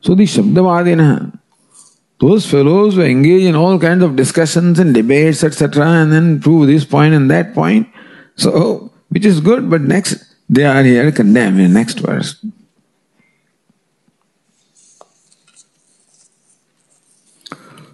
[0.00, 1.36] so the Shabdavadina,
[2.20, 6.68] those fellows who engage in all kinds of discussions and debates, etc., and then prove
[6.68, 7.88] this point and that point.
[8.36, 12.34] So, which is good, but next They are here condemned in the next verse.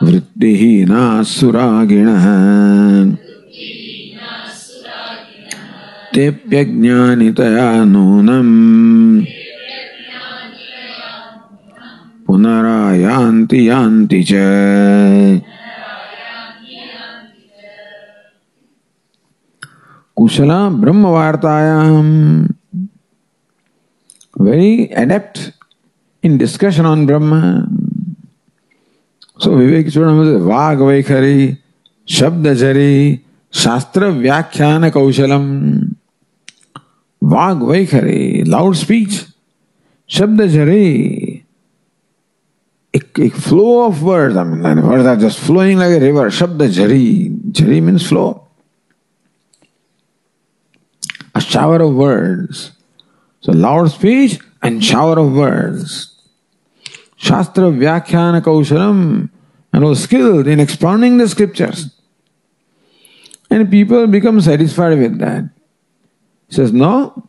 [0.04, 1.02] वृत्तिहीना
[1.32, 2.26] सुरागिणः
[6.14, 8.56] तेऽप्यज्ञानितया नूनम्
[12.28, 14.34] पुनरायान्ति यान्ति च
[20.22, 22.10] कुशला ब्रह्म वार्तायाम
[24.36, 25.40] very adept
[26.24, 27.40] in discussion on Brahma
[29.44, 31.56] so विवेक चूर्ण वाग वैखरी
[32.08, 33.20] शब्द जरी
[33.54, 35.50] शास्त्र व्याख्यान कौशलम
[37.22, 39.20] वाग वैखरी लाउड स्पीच
[40.10, 40.86] शब्द जरी
[42.94, 47.04] एक एक flow of word I word are just flowing like river शब्द जरी
[47.62, 48.41] जरी means flow
[51.52, 52.72] shower of words.
[53.42, 56.08] So loud speech and shower of words.
[57.18, 59.30] Shastra Vyakhyana Kaushalam
[59.74, 61.96] and was skilled in expounding the scriptures.
[63.50, 65.50] And people become satisfied with that.
[66.48, 67.28] He says, No.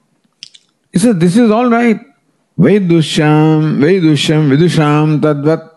[0.93, 2.01] He says, This is all right.
[2.59, 5.71] Vedusham, Vedusham, Vidusham, Tadvat.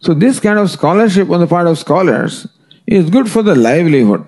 [0.00, 2.48] So, this kind of scholarship on the part of scholars
[2.86, 4.26] is good for the livelihood.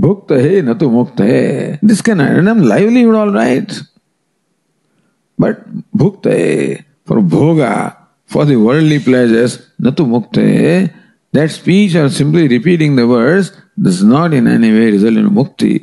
[0.00, 3.72] भुक्त है न तो मुक्त है। This can earn em livelihood all right
[5.38, 5.56] but
[5.96, 6.74] भुक्त है
[7.08, 7.74] for भोगा
[8.32, 10.86] for the pleasures न तो मुक्त है।
[11.34, 15.74] That speech are simply repeating the words this not in any way result in मुक्ति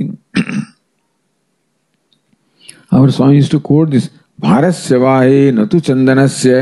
[2.91, 4.09] our Swami to quote this
[4.41, 6.59] Bharat सेवा है न तो चंदन से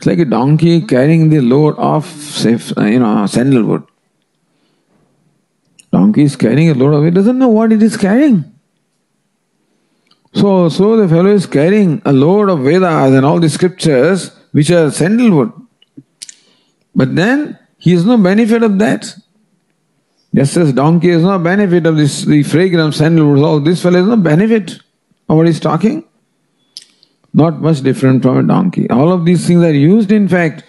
[0.00, 2.06] It's like a donkey carrying the load of,
[2.42, 3.82] you know, sandalwood.
[5.92, 8.44] Donkey is carrying a load of it, doesn't know what it is carrying.
[10.32, 14.70] So, so the fellow is carrying a load of Vedas and all the scriptures which
[14.70, 15.52] are sandalwood.
[16.94, 19.16] But then he has no benefit of that.
[20.32, 24.06] Just as donkey has no benefit of this the fragrance sandalwood, all this fellow has
[24.06, 24.78] no benefit
[25.28, 26.04] of what he's talking.
[27.32, 28.88] Not much different from a donkey.
[28.90, 30.64] All of these things are used, in fact.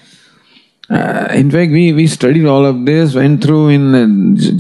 [0.92, 4.00] Uh, in fact, we, we studied all of this, went through in uh,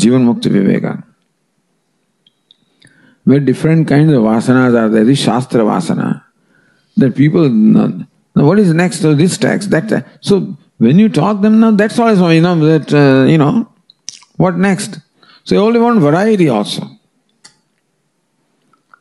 [0.02, 1.04] Jivan Mukti Viveka.
[3.26, 5.04] Where different kinds of vasanas are there.
[5.04, 6.24] This Shastra vasana.
[6.96, 9.72] That people, now, what is next to this text?
[9.72, 13.70] That So when you talk them now, that's all you know, that, uh, you know,
[14.38, 15.00] what next?
[15.44, 16.88] So you only want variety also.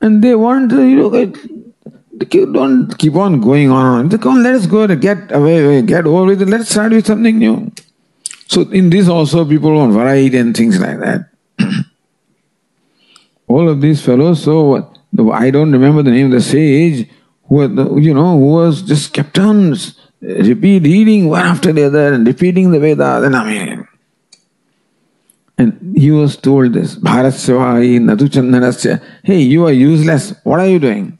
[0.01, 1.33] And they want, you know,
[2.29, 4.11] don't keep on going on.
[4.11, 6.49] Come on, let us go and get away, get over with it.
[6.49, 7.73] Let's start with something new.
[8.47, 11.31] So in this also people want variety and things like that.
[13.47, 14.93] All of these fellows, so
[15.33, 17.09] I don't remember the name of the sage
[17.49, 19.77] who, you know, who was just kept on uh,
[20.23, 23.25] repeat reading one after the other and repeating the Vedas.
[23.25, 23.89] And I mean,
[25.59, 30.35] and he was told this, Bharat Sevai Natu Chandanasya, hey, you are useless.
[30.43, 31.19] What are you doing?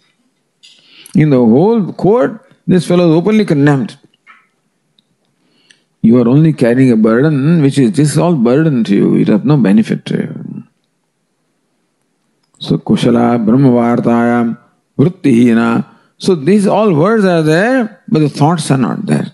[1.15, 3.99] In the whole court, this fellow is openly condemned.
[6.03, 9.45] You are only carrying a burden which is this all burden to you, it has
[9.45, 10.65] no benefit to you.
[12.59, 14.59] So Kushala, Brahmavartayam,
[14.99, 15.87] Vrittihina.
[16.19, 19.33] So these all words are there, but the thoughts are not there.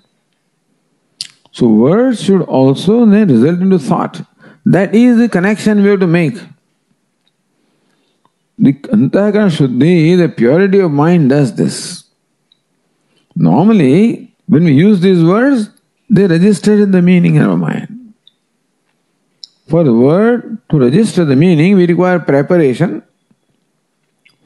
[1.50, 4.22] So words should also result into thought.
[4.64, 6.38] That is the connection we have to make.
[8.58, 12.04] The Antakarana Shuddhi, the purity of mind does this.
[13.34, 15.68] Normally, when we use these words,
[16.08, 18.14] they register in the meaning in our mind.
[19.68, 23.02] For the word to register the meaning, we require preparation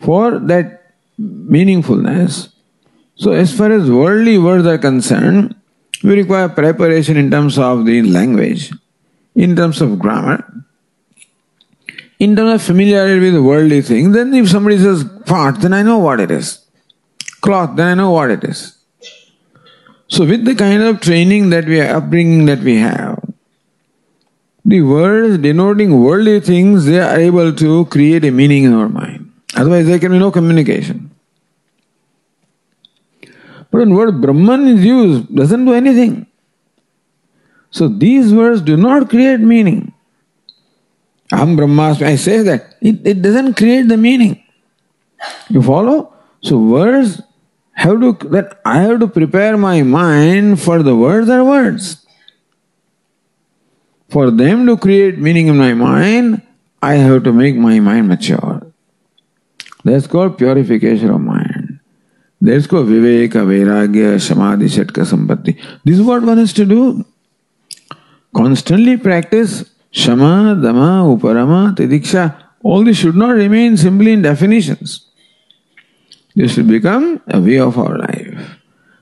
[0.00, 2.48] for that meaningfulness.
[3.14, 5.54] So, as far as worldly words are concerned,
[6.02, 8.72] we require preparation in terms of the language,
[9.34, 10.64] in terms of grammar,
[12.20, 15.98] in terms of familiarity with worldly things, then if somebody says pot, then I know
[15.98, 16.64] what it is.
[17.40, 18.76] Cloth, then I know what it is.
[20.08, 23.18] So with the kind of training that we are, upbringing that we have,
[24.64, 29.32] the words denoting worldly things, they are able to create a meaning in our mind.
[29.56, 31.10] Otherwise there can be no communication.
[33.70, 36.26] But when word Brahman is used, doesn't do anything.
[37.70, 39.94] So these words do not create meaning.
[41.32, 42.74] Aham Brahmasmi, I say that.
[42.80, 44.42] It, it doesn't create the meaning.
[45.48, 46.12] You follow?
[46.42, 47.22] So words
[47.72, 52.04] have to, that I have to prepare my mind for the words are words.
[54.08, 56.42] For them to create meaning in my mind,
[56.82, 58.66] I have to make my mind mature.
[59.84, 61.78] That's called purification of mind.
[62.40, 65.62] That's called viveka, vairagya, samadhi, shatka, sampatti.
[65.84, 67.04] This is what one has to do.
[68.34, 72.36] Constantly practice shama, dama, uparama, titiksha.
[72.62, 75.06] All this should not remain simply in definitions.
[76.36, 78.58] This should become a way of our life.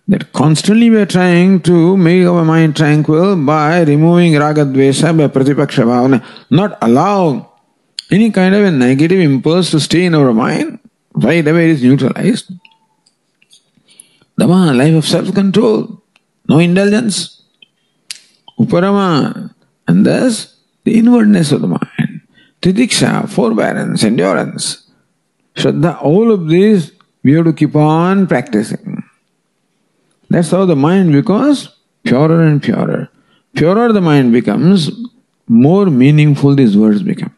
[0.06, 5.28] That constantly we are trying to make our mind tranquil by removing raga dvesha, by
[5.28, 7.52] pratipaksha bhavana, not allow
[8.10, 10.78] any kind of a negative impulse to stay in our mind,
[11.12, 12.50] right away it is neutralized.
[14.38, 16.00] Dama, life of self-control,
[16.48, 17.42] no indulgence.
[18.58, 19.52] Uparama,
[19.86, 20.57] and thus
[20.88, 22.22] the inwardness of the mind.
[22.62, 24.90] Titiksha, forbearance, endurance.
[25.54, 29.04] Shraddha, all of these we have to keep on practicing.
[30.30, 31.68] That's how the mind becomes
[32.04, 33.10] purer and purer.
[33.54, 34.90] Purer the mind becomes,
[35.46, 37.34] more meaningful these words become.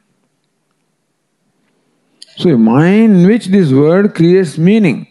[2.37, 5.09] So a mind in which this word creates meaning,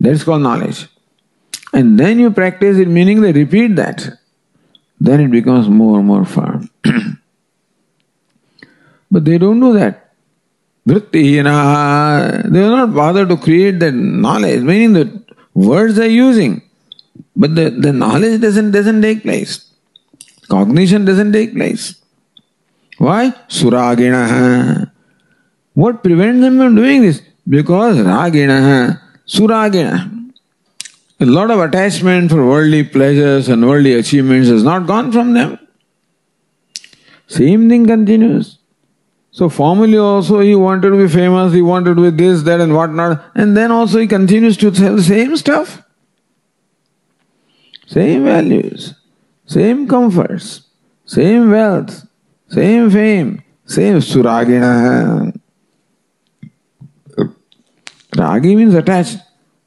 [0.00, 0.88] that's called knowledge.
[1.72, 4.18] And then you practice it, meaning they repeat that.
[5.00, 6.70] Then it becomes more and more firm.
[9.10, 10.12] but they don't do that.
[10.86, 15.22] Vrittihina, they are not bothered to create that knowledge, meaning the
[15.54, 16.62] words they're using.
[17.34, 19.70] But the, the knowledge doesn't, doesn't take place.
[20.48, 21.96] Cognition doesn't take place.
[22.98, 23.30] Why?
[23.48, 24.90] Suragina.
[25.74, 27.20] What prevents them from doing this?
[27.48, 30.32] Because ragina, suragina.
[31.18, 35.58] A lot of attachment for worldly pleasures and worldly achievements has not gone from them.
[37.26, 38.55] Same thing continues.
[39.36, 43.22] So formally also he wanted to be famous, he wanted be this, that and whatnot,
[43.34, 45.82] and then also he continues to tell the same stuff.
[47.86, 48.94] Same values,
[49.44, 50.62] same comforts,
[51.04, 52.06] same wealth,
[52.48, 55.38] same fame, same suragina.
[58.16, 59.18] Ragi means attached.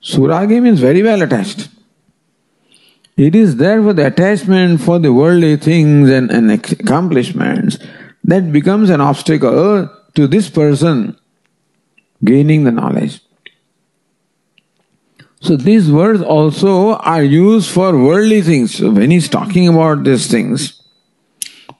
[0.01, 1.69] Suragi means very well attached.
[3.15, 7.77] It is there for the attachment for the worldly things and, and accomplishments
[8.29, 11.17] that becomes an obstacle to this person
[12.23, 13.21] gaining the knowledge.
[15.41, 18.75] So these words also are used for worldly things.
[18.75, 20.81] So when he's talking about these things,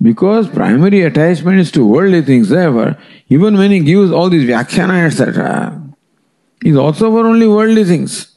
[0.02, 2.98] because primary attachment is to worldly things, therefore,
[3.28, 5.82] even when he gives all these vyakhyana, etc.,
[6.64, 8.29] he's also for only worldly things.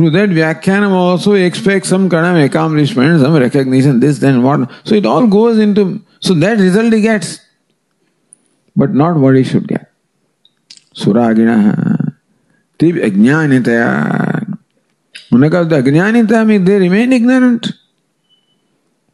[0.00, 4.70] Through that vyakhyanam also he expects some kind of accomplishment, some recognition, this, then what.
[4.84, 7.38] So it all goes into so that result he gets,
[8.74, 9.92] but not what he should get.
[10.94, 12.14] Suragina,
[12.78, 14.58] tib ajnanitaya.
[15.32, 17.70] Unaka the ajnanita means they remain ignorant.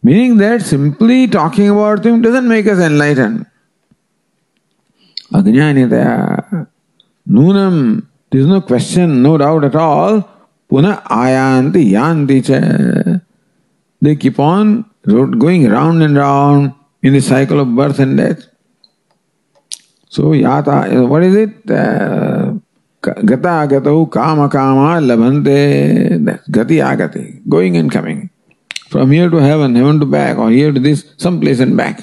[0.05, 3.45] Meaning that simply talking about them doesn't make us enlightened.
[5.33, 6.69] Ajnanitaya.
[7.29, 10.36] Nunam, there is no question, no doubt at all.
[10.71, 12.61] पुनः आयांति यांति च।
[14.03, 14.75] They keep on
[15.09, 16.71] going round and round
[17.03, 18.49] in the cycle of birth and death
[20.13, 21.73] so याता what is it
[23.25, 25.59] गता गत काम काम लभंते
[26.51, 28.23] गति आगते going and coming
[28.91, 31.97] from here to heaven heaven to back or here to this some place and back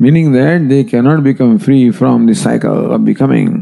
[0.00, 3.58] meaning that they can not become free from this cycle of becoming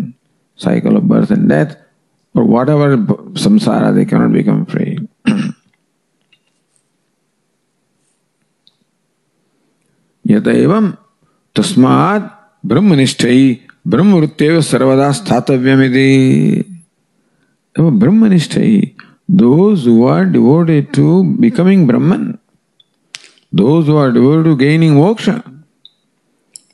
[0.60, 1.76] cycle of birth and death
[2.34, 4.98] or whatever samsara, they cannot become free.
[10.32, 10.84] यत एवं
[11.56, 12.28] तस्मात्
[12.66, 13.40] ब्रह्मनिष्ठई
[13.92, 16.10] ब्रह्मवृत्तेव सर्वदा स्थातव्यमिति
[17.78, 18.76] ब्रह्मनिष्ठई
[19.28, 22.38] those who are devoted to becoming Brahman,
[23.50, 25.42] those who are devoted to gaining moksha,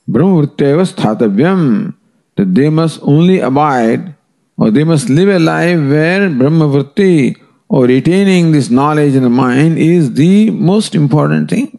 [0.08, 1.94] Brahmavritteva sthatavyam,
[2.36, 4.14] that they must only abide
[4.58, 9.78] or they must live a life where Brahmavritti or retaining this knowledge in the mind
[9.78, 11.78] is the most important thing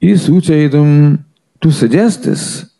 [0.00, 1.24] is Suchayitam
[1.60, 2.70] to suggest this.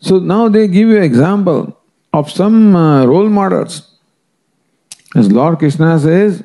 [0.00, 1.80] So now they give you example
[2.12, 3.98] of some uh, role models.
[5.14, 6.42] As Lord Krishna says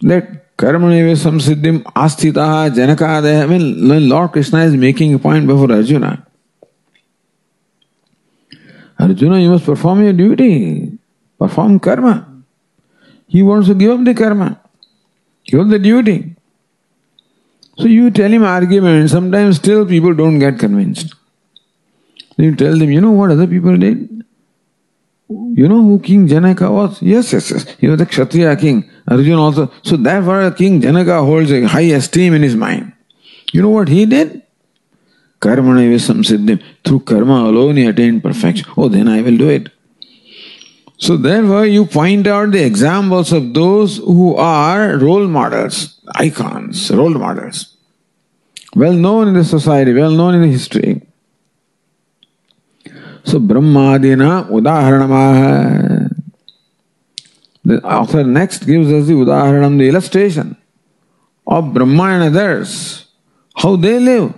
[0.00, 3.42] that Karmaneva samsiddhim asthitaha janakadaya.
[3.42, 6.26] I mean, Lord Krishna is making a point before Arjuna,
[9.04, 10.98] Arjuna, you must perform your duty,
[11.38, 12.26] perform karma.
[13.26, 14.60] He wants to give up the karma,
[15.44, 16.36] give up the duty.
[17.76, 21.14] So you tell him argument, sometimes still people don't get convinced.
[22.38, 24.24] You tell them, you know what other people did?
[25.28, 27.02] You know who King Janaka was?
[27.02, 27.66] Yes, yes, yes.
[27.78, 28.88] He was a Kshatriya king.
[29.06, 29.70] Arjuna also.
[29.82, 32.92] So therefore King Janaka holds a high esteem in his mind.
[33.52, 34.43] You know what he did?
[35.44, 35.72] Karma
[36.08, 36.62] samsiddhim.
[36.84, 38.66] Through karma alone he attained perfection.
[38.76, 39.70] Oh, then I will do it.
[40.96, 47.16] So therefore you point out the examples of those who are role models, icons, role
[47.24, 47.76] models.
[48.74, 51.02] Well known in the society, well known in the history.
[53.24, 56.10] So Brahmadina Udaharanamaha.
[57.66, 60.56] The author next gives us the Udaharanam, the illustration
[61.46, 63.06] of Brahma and others,
[63.56, 64.34] how they live.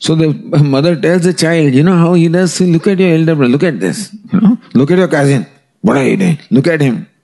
[0.00, 0.32] So the
[0.74, 3.62] mother tells the child, you know how he does, look at your elder brother, look
[3.62, 5.46] at this, you know, look at your cousin.
[5.82, 6.38] What are you doing?
[6.50, 7.06] Look at him.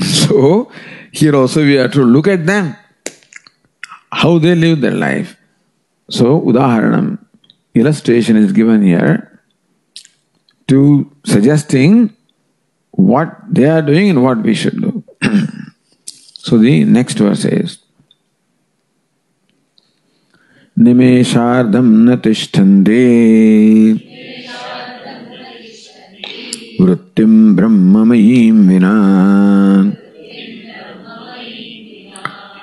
[0.00, 0.70] So
[1.10, 2.76] here also we have to look at them,
[4.12, 5.36] how they live their life.
[6.08, 7.18] So Udaharanam,
[7.74, 9.40] illustration is given here
[10.68, 12.14] to suggesting
[12.92, 15.02] what they are doing and what we should do.
[16.06, 17.78] so the next verse is
[20.80, 23.02] निमेषार्धं न तिष्ठन्ते।
[26.80, 29.92] वृत्तिं ब्रह्ममयीं विना।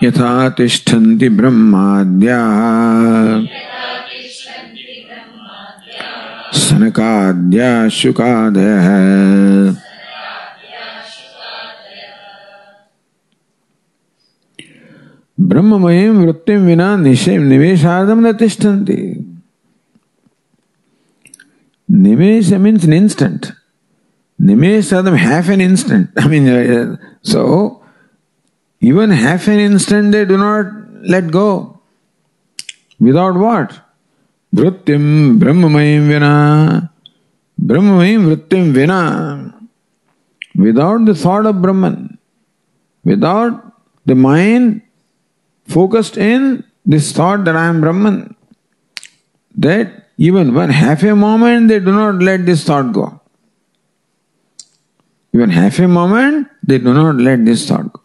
[0.04, 3.46] यथा तिष्ठन्ति ब्रह्माद्याः।
[6.54, 7.90] सनकाद्या
[15.40, 19.02] ब्रह्ममयीं वृत्तिं विना निशे निवेशार्धम न तिष्ठन्ति
[21.90, 23.52] Nimesh means an instant.
[24.42, 26.10] Nimesh sadam half an instant.
[26.18, 27.84] I mean, uh, so
[28.82, 30.66] even half an instant they do not
[31.08, 31.80] let go.
[33.00, 33.80] Without what?
[34.54, 36.92] Vrittim brahmamayim vina.
[37.62, 39.54] Brahmamayim vrittim vina.
[40.56, 42.18] Without the thought of Brahman,
[43.04, 43.74] without
[44.06, 44.82] the mind
[45.68, 48.36] focused in this thought that I am Brahman,
[49.58, 53.20] that even one half a moment they do not let this thought go.
[55.34, 58.02] Even half a moment they do not let this thought go.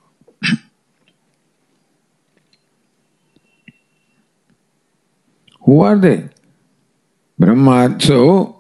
[5.63, 6.29] Who are they?
[7.39, 7.97] Brahma.
[8.01, 8.57] So,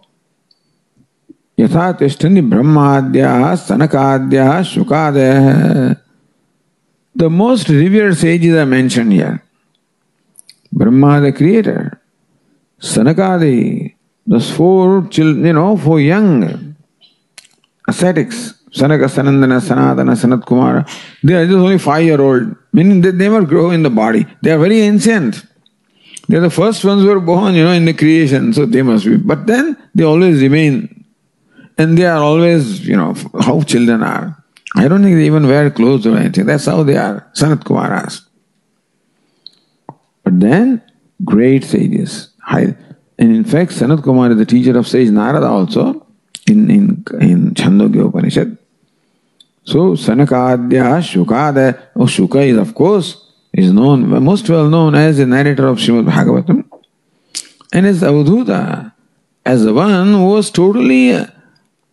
[1.61, 5.97] यथा तिष्ठन्ति ब्रह्माद्याः सनकाद्याः शुकादयः
[7.15, 9.43] The most revered sages are mentioned here.
[10.73, 12.01] Brahma, the creator,
[12.81, 13.95] Sanakadi,
[14.27, 16.77] those four children, you know, four young
[17.89, 20.89] ascetics, Sanaka, Sanandana, Sanatana, Sanat Kumara,
[21.25, 24.25] they are just only five year old, meaning they never grow in the body.
[24.43, 25.45] They are very ancient.
[26.29, 28.83] They are the first ones who were born, you know, in the creation, so they
[28.83, 29.17] must be.
[29.17, 31.05] But then they always remain.
[31.77, 34.40] And they are always, you know, how children are.
[34.77, 36.47] I don't think they even wear clothes or anything.
[36.47, 37.29] That's how they are.
[37.35, 38.23] Sanat Kumaras.
[40.23, 40.83] But then,
[41.25, 42.29] great sages.
[42.49, 42.77] And
[43.19, 46.07] in fact, Sanat Kumar is the teacher of sage Narada also
[46.47, 48.57] in, in, in Chandogya Upanishad.
[49.65, 55.27] So, Sanakadya, Shukada, oh, Shuka is of course, is known, most well known as the
[55.27, 56.65] narrator of Srimad Bhagavatam.
[57.73, 58.93] And as Avadhuta,
[59.45, 61.13] as the one who was totally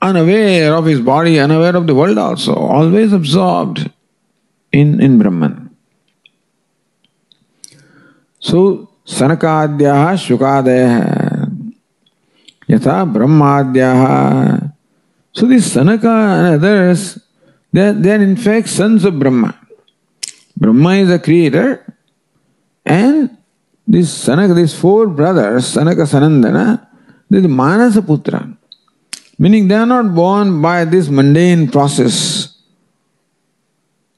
[0.01, 3.89] unaware of his body, unaware of the world also, always absorbed
[4.71, 5.75] in, in Brahman.
[8.39, 11.73] So, Sanakadyaha Shukadaya
[12.69, 14.73] Yatha Brahmadyaha.
[15.33, 17.19] So, these Sanaka and others,
[17.71, 19.57] they are, they are in fact sons of Brahma.
[20.55, 21.95] Brahma is the creator,
[22.85, 23.37] and
[23.87, 26.87] this Sanaka, these four brothers, Sanaka Sanandana,
[27.29, 28.57] they are the Manasa Putra.
[29.39, 32.55] Meaning they are not born by this mundane process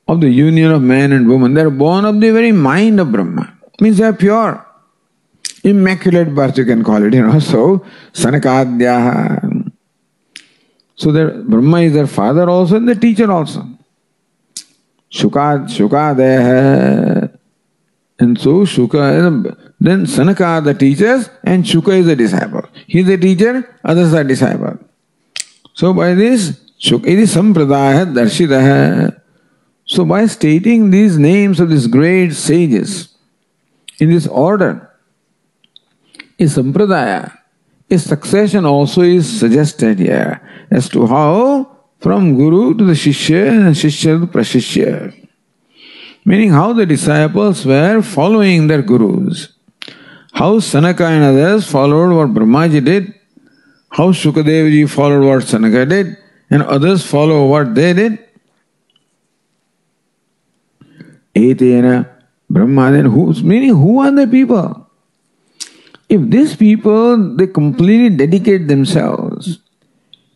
[0.08, 1.54] of the union of man and woman.
[1.54, 3.54] They are born of the very mind of Brahma.
[3.82, 4.66] Means they are pure.
[5.64, 7.40] Immaculate birth you can call it, you know.
[7.52, 9.72] So, Sanakadyaha.
[10.96, 13.66] So their Brahma is their father also and the teacher also.
[15.12, 17.38] Shukad, Shukadaya.
[18.20, 22.64] And so Shuka, then Sanaka the teachers and Shuka is the disciple.
[22.86, 24.78] He is the teacher, others are disciple.
[25.80, 29.16] So by this, Shukiri Sampradaya Darshitaha.
[29.86, 33.16] So by stating these names of these great sages
[33.98, 34.92] in this order,
[36.38, 37.32] a sampradaya,
[37.90, 43.74] a succession also is suggested here as to how from Guru to the Shishya and
[43.74, 45.16] Shishya to Prashishya.
[46.26, 49.54] Meaning how the disciples were following their gurus.
[50.34, 53.19] How Sanaka and others followed what Brahmaji did
[53.90, 56.18] how Shukadev followed what Sanaka did
[56.50, 58.20] and others follow what they did.
[61.36, 62.10] Etena
[62.50, 64.90] then who's meaning who are the people?
[66.10, 69.60] if these people they completely dedicate themselves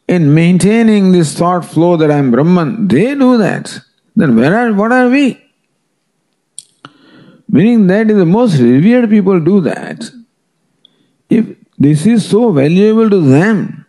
[0.08, 3.80] in maintaining this thought flow that I am Brahman, they do that.
[4.16, 5.42] Then where are what are we?
[7.50, 10.04] Meaning that the most revered people do that,
[11.30, 11.46] if
[11.78, 13.86] this is so valuable to them,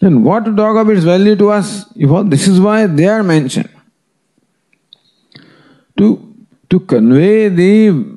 [0.00, 1.84] then what to talk of its value to us?
[1.94, 3.70] This is why they are mentioned.
[5.98, 6.34] To,
[6.70, 8.14] to convey the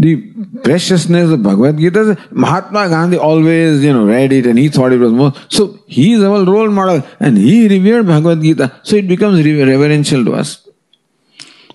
[0.00, 0.32] the
[0.62, 4.98] preciousness of Bhagavad Gita, Mahatma Gandhi always, you know, read it and he thought it
[4.98, 5.32] was more.
[5.48, 8.80] So he is our role model and he revered Bhagavad Gita.
[8.84, 10.67] So it becomes reverential to us.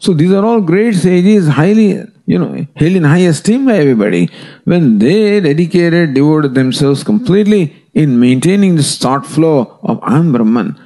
[0.04, 1.88] So these are all great sages, highly,
[2.26, 4.30] you know, held in high esteem by everybody.
[4.66, 7.62] When they dedicated, devoted themselves completely
[7.93, 10.78] in maintaining this thought flow of Aham Brahman,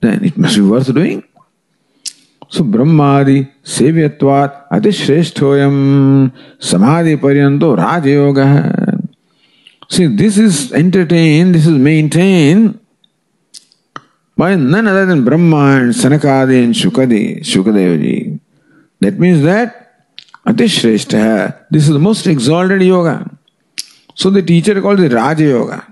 [0.00, 1.24] then it must be worth doing.
[2.48, 9.00] So Brahmadi Sevyatvat Atishreshthoyam Samadhi Paryanto Raja Yoga.
[9.88, 12.78] See, this is entertained, this is maintained
[14.36, 18.19] by none other than Brahma and Sanakadi and Shukadi, Shukadevaji.
[19.00, 19.76] That means that
[20.46, 23.30] this is the most exalted yoga.
[24.14, 25.86] So the teacher called it Raja Yoga.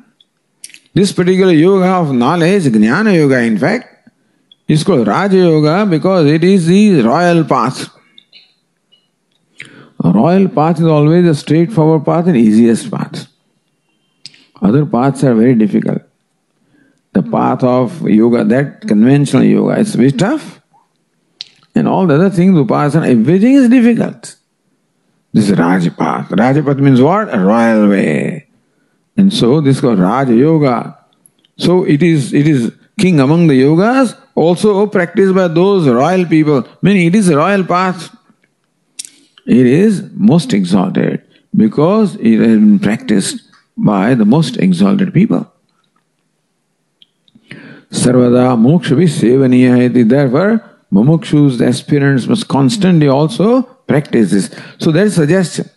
[0.94, 4.11] This particular yoga of knowledge, Jnana Yoga in fact,
[4.66, 7.88] it's called Raja Yoga because it is the royal path.
[10.04, 13.28] A royal path is always a straightforward path and easiest path.
[14.61, 16.02] Other paths are very difficult.
[17.12, 20.57] The path of yoga, that conventional yoga, is very tough.
[21.79, 24.35] And all the other things, upasana, everything is difficult.
[25.33, 26.29] This is Rajapath.
[26.31, 27.33] Rajapath means what?
[27.33, 28.49] A royal way.
[29.16, 30.99] And so this is called Raja Yoga.
[31.57, 36.66] So it is it is king among the yogas also practiced by those royal people,
[36.83, 38.14] meaning it is a royal path.
[39.47, 41.22] It is most exalted
[41.57, 43.43] because it has been practiced
[43.76, 45.51] by the most exalted people.
[47.91, 54.61] Sarvada moksha sevaniya Therefore, mumukshus, the aspirants, must constantly also practice this.
[54.78, 55.68] So that is suggestion.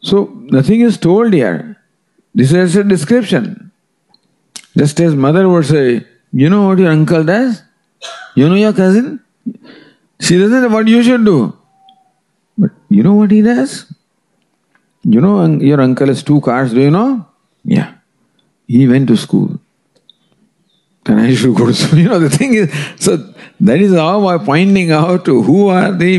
[0.00, 1.76] So nothing is told here.
[2.34, 3.72] This is a description.
[4.76, 7.62] Just as mother would say, you know what your uncle does?
[8.34, 9.20] You know your cousin?
[10.20, 11.56] She doesn't know what you should do.
[12.58, 13.92] But you know what he does?
[15.02, 17.26] You know your uncle has two cars, do you know?
[17.64, 17.94] Yeah.
[18.66, 19.55] He went to school.
[21.06, 21.98] Then I should go to school.
[21.98, 23.16] You know, the thing is, so
[23.60, 26.18] that is how I'm pointing out who are the,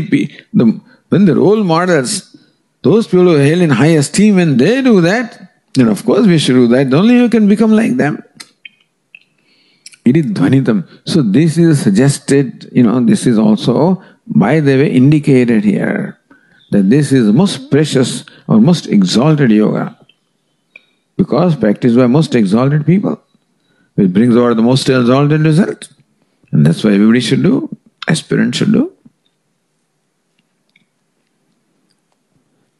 [0.52, 0.80] the
[1.10, 2.36] when the role models,
[2.82, 6.26] those people who are held in high esteem, when they do that, then of course
[6.26, 6.92] we should do that.
[6.92, 8.22] Only you can become like them.
[10.04, 10.88] It is dhvanitam.
[11.04, 16.18] So this is suggested, you know, this is also, by the way, indicated here
[16.70, 19.98] that this is most precious or most exalted yoga
[21.16, 23.20] because practiced by most exalted people,
[23.98, 25.88] which brings about the most exalted result.
[26.52, 27.68] And that's why everybody should do,
[28.06, 28.92] aspirant should do.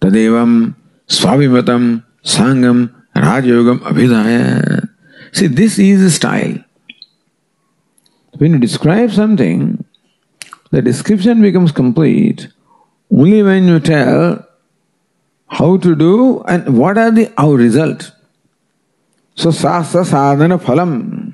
[0.00, 0.76] Tadevam
[1.08, 4.88] swavimatam sangam rajyogam abhidaya.
[5.32, 6.58] See, this is the style.
[8.36, 9.84] When you describe something,
[10.70, 12.46] the description becomes complete
[13.10, 14.46] only when you tell
[15.48, 18.12] how to do and what are the our result.
[19.38, 21.32] So sasa sadhana phalam.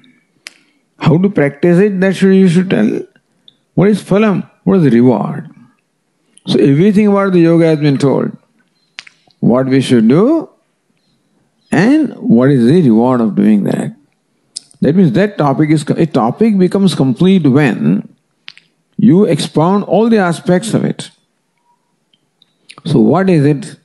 [0.99, 3.01] How to practice it, that should you should tell.
[3.73, 4.51] What is phalam?
[4.65, 5.49] What is the reward?
[6.47, 8.37] So everything about the yoga has been told.
[9.41, 10.51] What we should do
[11.73, 13.97] and what is the reward of doing that.
[14.83, 18.15] That means that topic is a topic becomes complete when
[18.99, 21.11] you expound all the aspects of it.
[22.85, 23.77] So what is it?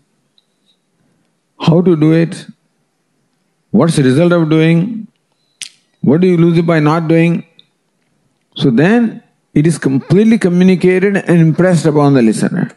[1.61, 2.47] How to do it?
[3.72, 5.07] What's the result of doing?
[6.01, 7.45] What do you lose it by not doing?
[8.55, 12.72] So then it is completely communicated and impressed upon the listener.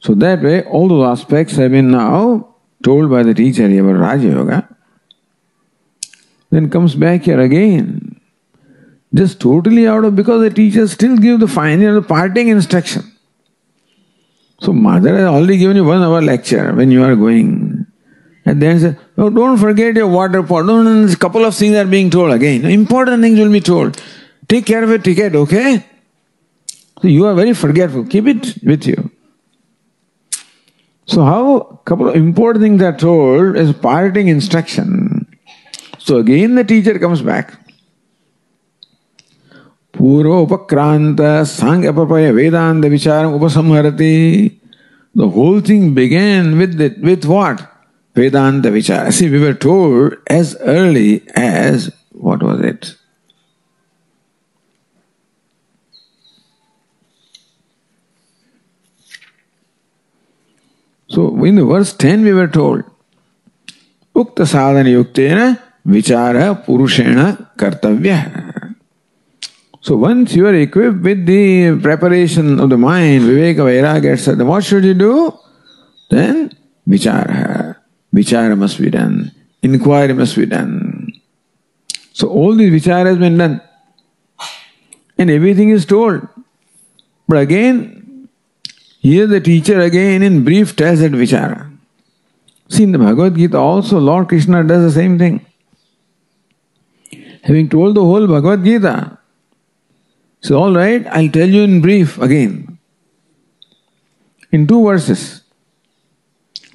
[0.00, 2.54] So that way all those aspects have been now
[2.84, 4.68] told by the teacher about Raja Yoga
[6.50, 8.20] then comes back here again.
[9.12, 13.02] Just totally out of because the teacher still give the final parting instruction.
[14.60, 17.77] So mother has already given you one hour lecture when you are going.
[18.48, 20.64] And then said, oh, don't forget your water pot.
[20.64, 22.64] No, no, no, a couple of things are being told again.
[22.64, 24.00] Important things will be told.
[24.48, 25.84] Take care of your ticket, okay?
[27.02, 28.06] So you are very forgetful.
[28.06, 29.10] Keep it with you.
[31.04, 35.26] So how couple of important things are told as parting instruction.
[35.98, 37.52] So again the teacher comes back.
[39.92, 44.58] Purva upakranta sangapapaya vedanta vicharam upasamharati.
[45.14, 47.74] The whole thing began with the, with what?
[48.18, 49.12] Vedanta Vichara.
[49.12, 52.96] See, we were told as early as what was it?
[61.06, 62.82] So in the verse 10 we were told,
[64.14, 68.74] Ukta sadhana yuktena vichara purushena kartavya.
[69.80, 74.84] So once you are equipped with the preparation of the mind, viveka, vairagya, what should
[74.84, 75.38] you do?
[76.10, 76.50] Then
[76.86, 77.77] vichara.
[78.18, 79.32] Vichara must be done.
[79.62, 81.12] Inquiry must be done.
[82.12, 83.60] So all this vichara has been done.
[85.16, 86.26] And everything is told.
[87.28, 88.28] But again,
[89.00, 91.70] here the teacher again in brief tells that vichara.
[92.68, 95.44] See in the Bhagavad Gita also Lord Krishna does the same thing.
[97.42, 99.18] Having told the whole Bhagavad Gita,
[100.40, 102.78] so, all right, I'll tell you in brief again.
[104.52, 105.37] In two verses.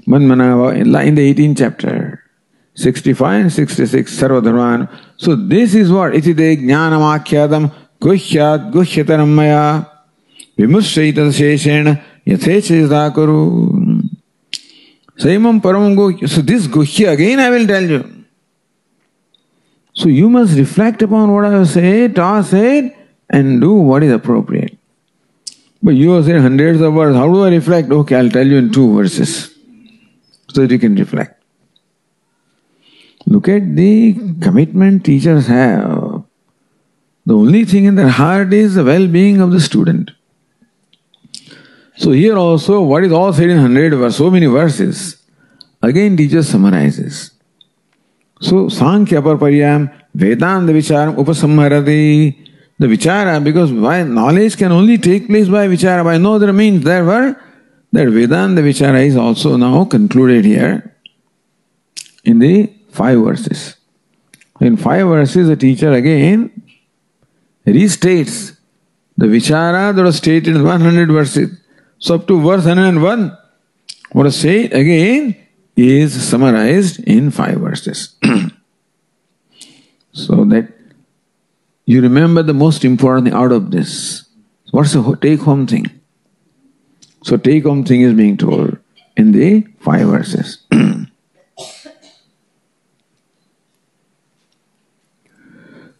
[0.08, 2.24] Manmanava in the 18th chapter.
[2.76, 4.90] 65 and 66 Sarvadharman.
[5.18, 9.86] So this is what Itide Jnanamakhyadam Guhyat Guhyataram Maya
[10.58, 14.10] Vimushaitat Sheshena Yathechidakuru.
[15.18, 16.28] Saimam Paramam.
[16.28, 18.26] So this Guhya again I will tell you.
[19.94, 22.96] So you must reflect upon what I have said, taught, said,
[23.30, 24.76] and do what is appropriate.
[25.84, 27.16] But you have said hundreds of words.
[27.16, 27.92] How do I reflect?
[27.92, 29.53] Okay, I'll tell you in two verses
[30.54, 31.42] so that you can reflect.
[33.26, 36.24] Look at the commitment teachers have.
[37.26, 40.12] The only thing in their heart is the well being of the student.
[41.96, 45.18] So, here also, what is all said in 100 verses, so many verses,
[45.82, 47.32] again, teacher summarizes.
[48.42, 52.44] So, Sankhya Parparyam, Vedanta Vicharam Upasamharati,
[52.80, 56.84] the Vichara, because why knowledge can only take place by Vichara, by no other means.
[56.84, 57.40] Therefore,
[57.94, 60.96] that Vedanta Vichara is also now concluded here
[62.24, 63.78] in the five verses.
[64.60, 66.64] In five verses, the teacher again
[67.68, 68.58] restates
[69.16, 71.56] the Vichara that was stated in 100 verses.
[72.00, 73.38] So, up to verse 101,
[74.12, 75.38] what is said again
[75.76, 78.16] is summarized in five verses.
[80.12, 80.74] so that
[81.86, 84.26] you remember the most important out of this.
[84.72, 86.03] What's the take home thing?
[87.24, 88.78] So, take home thing is being told
[89.18, 90.58] in the five verses.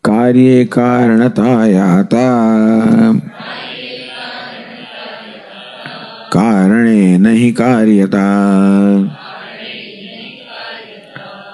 [0.06, 2.26] कार्ये कारणतायाता
[6.34, 8.26] कारणे नहि कार्यता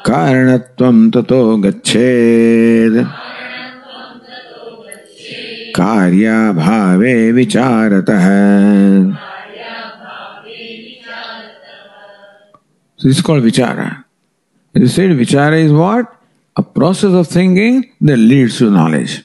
[0.05, 2.97] कारणत्वं ततो गच्छेत्
[5.75, 8.27] कार्याभावे विचारतः
[12.99, 14.03] So this is called vichara.
[14.75, 16.13] As you said, vichara is what?
[16.57, 19.23] A process of thinking that leads to knowledge.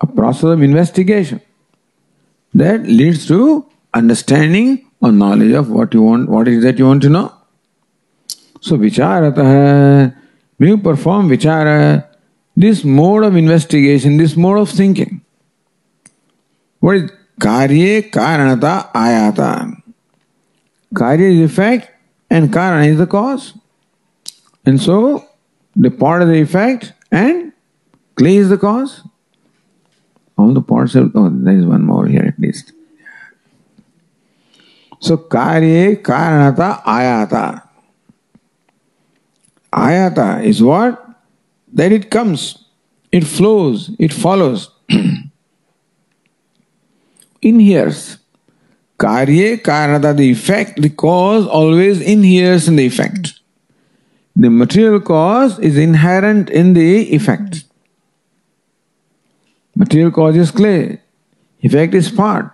[0.00, 1.42] A process of investigation
[2.54, 7.02] that leads to understanding or knowledge of what you want, what is that you want
[7.02, 7.30] to know.
[8.62, 10.14] So vicharata,
[10.56, 12.06] when you perform vichara,
[12.56, 15.20] this mode of investigation, this mode of thinking,
[16.78, 19.76] what is karye karanata ayata?
[20.94, 21.90] Karya is effect
[22.30, 23.54] and karana is the cause.
[24.64, 25.26] And so
[25.74, 27.52] the part of the effect and
[28.14, 29.02] clay is the cause.
[30.36, 32.72] All the parts of oh there is one more here at least.
[35.00, 37.68] So karye karanata ayata.
[39.72, 41.06] Ayata is what?
[41.72, 42.64] That it comes,
[43.12, 44.70] it flows, it follows.
[47.42, 48.19] inheres.
[49.00, 53.40] Karye karanata, the effect, the cause always inheres in the effect.
[54.36, 57.64] The material cause is inherent in the effect.
[59.74, 61.00] Material cause is clay,
[61.62, 62.52] effect is part.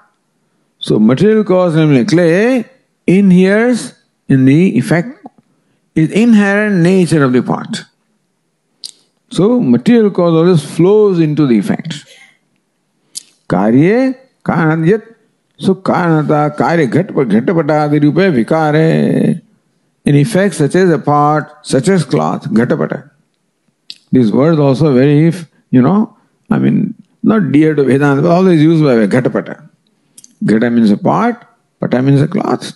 [0.79, 2.71] So material cause, namely clay,
[3.09, 3.95] inheres
[4.29, 5.27] in the effect,
[5.97, 7.79] is inherent nature of the part.
[9.31, 12.05] So material cause always flows into the effect.
[13.49, 15.16] Karye karanat
[15.61, 19.41] सुखानता कार्य घट पर घट पटा आदि रूपे विकार है।
[20.07, 22.93] In effect such as a pot such as cloth घट पट
[24.15, 25.45] this word also very if
[25.75, 25.95] you know
[26.51, 26.95] I mean
[27.27, 29.51] not dear to Vedanta all is use by घट पट
[30.45, 31.37] घट मीन्स अ पार्ट
[31.83, 32.73] पट means a cloth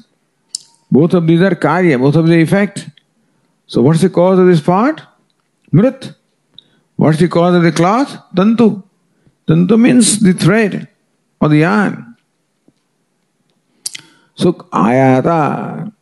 [0.92, 2.80] both of these are कार्य both of the effect
[3.70, 5.00] so what's cause of this pot
[5.72, 6.14] मृत।
[6.98, 8.70] What's cause of the cloth तंतु।
[9.48, 10.86] तंतु means the thread
[11.40, 12.04] or the यान
[14.40, 15.92] So ayata,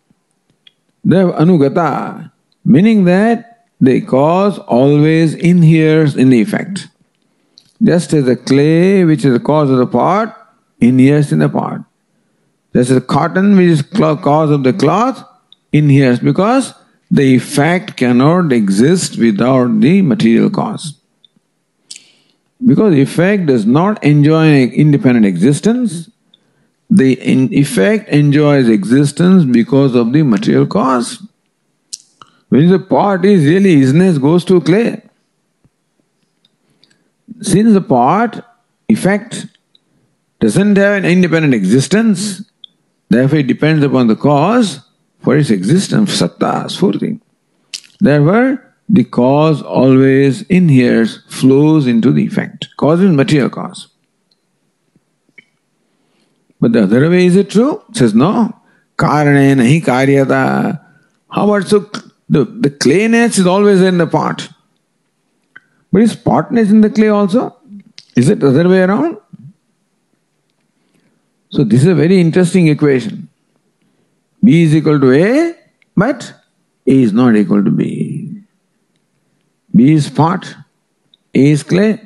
[1.03, 2.31] the anugata,
[2.65, 6.87] meaning that the cause always inheres in the effect.
[7.83, 11.81] Just as the clay, which is the cause of the pot, inheres in the pot.
[12.73, 15.25] Just as cotton, which is the cause of the cloth,
[15.73, 16.75] inheres because
[17.11, 20.95] the effect cannot exist without the material cause.
[22.65, 26.09] Because the effect does not enjoy independent existence,
[26.91, 27.21] the
[27.55, 31.23] effect enjoys existence because of the material cause.
[32.49, 35.03] When the pot is really isness goes to clay.
[37.43, 38.45] Since the pot,
[38.89, 39.47] effect,
[40.41, 42.43] doesn't have an independent existence,
[43.11, 44.81] therefore it depends upon the cause
[45.21, 47.21] for its existence, satta, sfurti.
[48.01, 52.69] Therefore, the cause always inheres, flows into the effect.
[52.79, 53.89] Cause is material cause.
[56.61, 57.83] But the other way, is it true?
[57.93, 58.55] Says no.
[58.97, 60.81] Karane nahi karyata.
[61.31, 61.91] How about so
[62.29, 64.49] the, the clayness is always in the pot.
[65.93, 67.57] But is potness in the clay also?
[68.17, 69.19] Is it the other way around?
[71.51, 73.29] So this is a very interesting equation.
[74.45, 75.55] B is equal to A,
[75.97, 76.33] but
[76.87, 78.43] A is not equal to B.
[79.75, 80.55] B is pot,
[81.35, 82.01] A is clay.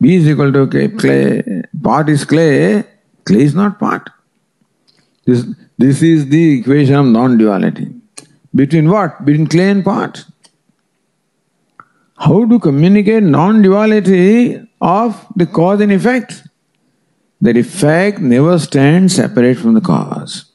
[0.00, 2.84] B is equal to clay, pot is clay,
[3.26, 4.08] clay is not part.
[5.26, 5.44] This,
[5.76, 7.92] this is the equation of non-duality.
[8.54, 9.24] Between what?
[9.24, 10.24] Between clay and pot.
[12.16, 16.42] How to communicate non-duality of the cause and effect?
[17.40, 20.46] That effect never stands separate from the cause.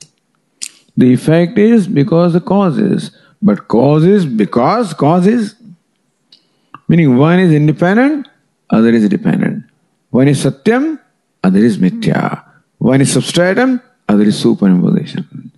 [0.98, 3.12] The effect is because the cause is,
[3.42, 5.56] but cause is because cause is.
[6.88, 8.28] Meaning one is independent,
[8.70, 9.64] other is dependent.
[10.10, 11.00] One is satyam,
[11.44, 12.44] other is mithya.
[12.82, 13.80] One is substratum,
[14.10, 15.52] other is superimposition.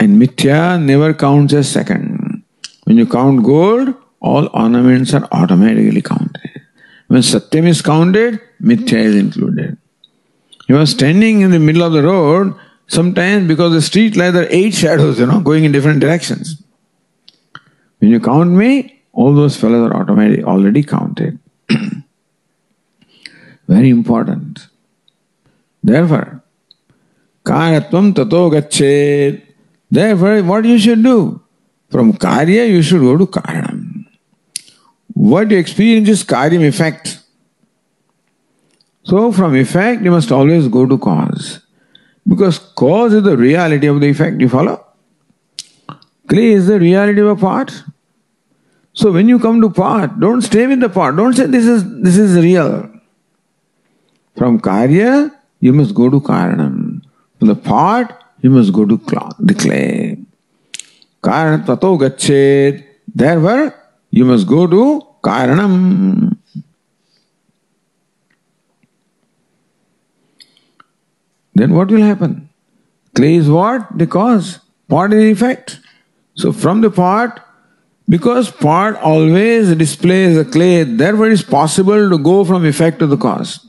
[0.00, 2.42] And mithya never counts as second.
[2.82, 6.62] When you count gold, all ornaments are automatically counted.
[7.06, 9.78] When satyam is counted, mithya is included.
[10.68, 12.52] You are standing in the middle of the road,
[12.88, 16.60] sometimes because the street lights are eight shadows, you know, going in different directions.
[18.00, 21.38] When you count me, all those fellows are automatically already counted.
[23.68, 24.66] Very important.
[25.84, 26.42] Therefore,
[27.46, 29.42] karatvam tato gachet.
[29.90, 31.40] Therefore, what you should do?
[31.90, 34.06] From karya, you should go to karanam.
[35.14, 37.20] What you experience is karyam effect.
[39.04, 41.60] So, from effect, you must always go to cause.
[42.28, 44.84] Because cause is the reality of the effect, you follow?
[46.28, 47.82] Clay is the reality of a pot.
[48.92, 51.16] So when you come to pot, don't stay with the pot.
[51.16, 52.90] Don't say this is this is real.
[54.36, 55.30] From karya,
[55.60, 56.85] you must go to karanam.
[57.40, 58.96] The pot, you must go to
[59.38, 60.18] the clay.
[61.22, 62.84] Karanam tato gachet.
[63.14, 63.74] Therefore,
[64.10, 66.36] you must go to karanam.
[71.54, 72.48] Then what will happen?
[73.14, 73.86] Clay is what?
[73.96, 74.60] The cause.
[74.88, 75.80] Pot is the effect.
[76.34, 77.42] So from the pot,
[78.08, 83.06] because pot always displays the clay, therefore it is possible to go from effect to
[83.06, 83.66] the cause.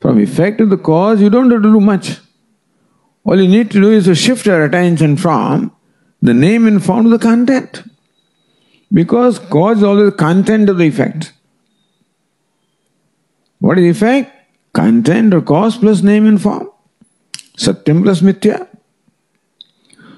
[0.00, 2.18] From effect to the cause, you don't have to do much.
[3.24, 5.72] All you need to do is to shift your attention from
[6.22, 7.82] the name and form to the content.
[8.92, 11.32] Because cause is always content of the effect.
[13.58, 14.34] What is effect?
[14.72, 16.70] Content or cause plus name and form.
[17.56, 18.68] Satyam plus mithya.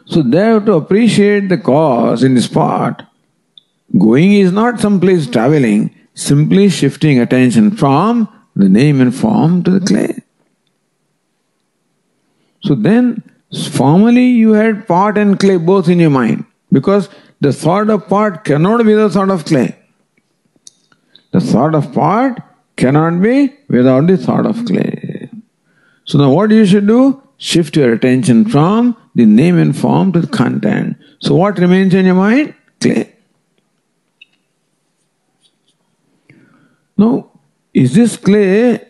[0.05, 3.03] So there to appreciate the cause in this part,
[3.99, 8.29] going is not someplace traveling, simply shifting attention from
[8.61, 10.23] the name and form to the clay.
[12.63, 13.23] So then,
[13.73, 17.09] formally you had pot and clay both in your mind because
[17.41, 19.77] the thought of pot cannot be the thought of clay.
[21.33, 22.41] The thought of pot
[22.77, 25.31] cannot be without the thought of clay.
[26.05, 27.23] So now what you should do?
[27.39, 30.97] Shift your attention from the name and form to the content.
[31.21, 32.55] So what remains in your mind?
[32.81, 33.15] Clay.
[36.97, 37.30] Now,
[37.73, 38.85] is this clay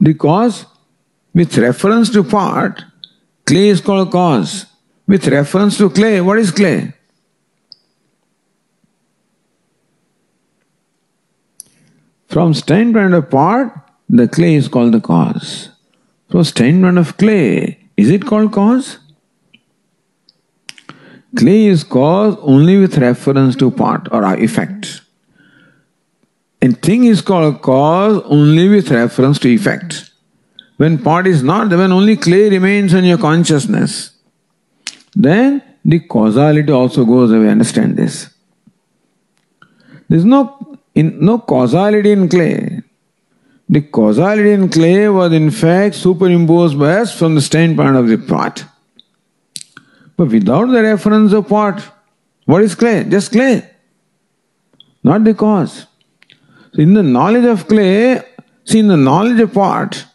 [0.00, 0.66] the cause?
[1.34, 2.84] With reference to part,
[3.46, 4.66] clay is called cause.
[5.06, 6.92] With reference to clay, what is clay?
[12.28, 13.74] From standpoint of part,
[14.08, 15.68] the clay is called the cause.
[16.30, 18.98] From standpoint of clay, is it called cause?
[21.36, 25.01] Clay is cause only with reference to part or effect.
[26.62, 30.08] And thing is called cause only with reference to effect.
[30.82, 33.90] when part is not when only clay remains in your consciousness,
[35.14, 37.48] then the causality also goes away.
[37.48, 38.30] Understand this.
[40.08, 42.80] There is no, in, no causality in clay.
[43.68, 48.18] The causality in clay was in fact superimposed by us from the standpoint of the
[48.18, 48.64] pot.
[50.16, 51.80] But without the reference of pot,
[52.44, 53.04] what is clay?
[53.04, 53.68] Just clay.
[55.04, 55.86] Not the cause.
[56.72, 58.22] So in the knowledge of clay,
[58.64, 60.06] see in the knowledge of pot,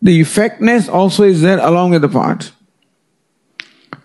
[0.00, 2.52] the effectness also is there along with the part.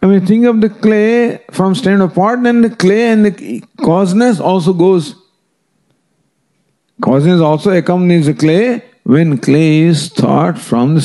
[0.01, 4.39] I mean, think of the clay from stand pot, then the clay and the causeness
[4.39, 5.15] also goes.
[7.01, 11.01] Causeness also accompanies the clay when clay is thought from the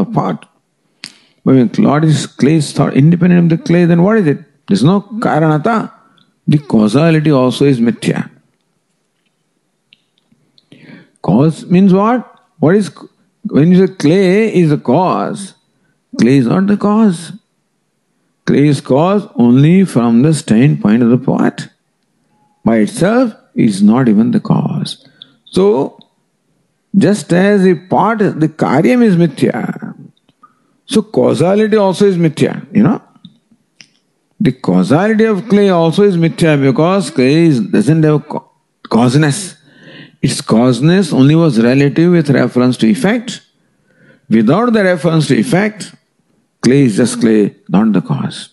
[0.00, 0.48] of pot.
[1.44, 4.38] But when clay is, clay is thought independent of the clay, then what is it?
[4.66, 5.92] There's no karanata.
[6.48, 8.31] The causality also is mithya.
[11.22, 12.28] Cause means what?
[12.58, 12.90] What is
[13.44, 15.54] when you say clay is the cause?
[16.18, 17.32] Clay is not the cause.
[18.44, 21.68] Clay is cause only from the standpoint of the pot.
[22.64, 25.06] By itself is not even the cause.
[25.44, 25.98] So,
[26.96, 29.94] just as the pot, the karyam is mithya,
[30.86, 33.00] so causality also is mithya, you know.
[34.40, 38.24] The causality of clay also is mithya because clay is, doesn't have
[38.88, 39.56] causeness.
[40.22, 43.40] Its causeness only was relative with reference to effect.
[44.30, 45.92] Without the reference to effect,
[46.60, 48.50] clay is just clay, not the cause.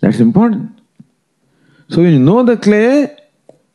[0.00, 0.80] That's important.
[1.88, 3.16] So when you know the clay,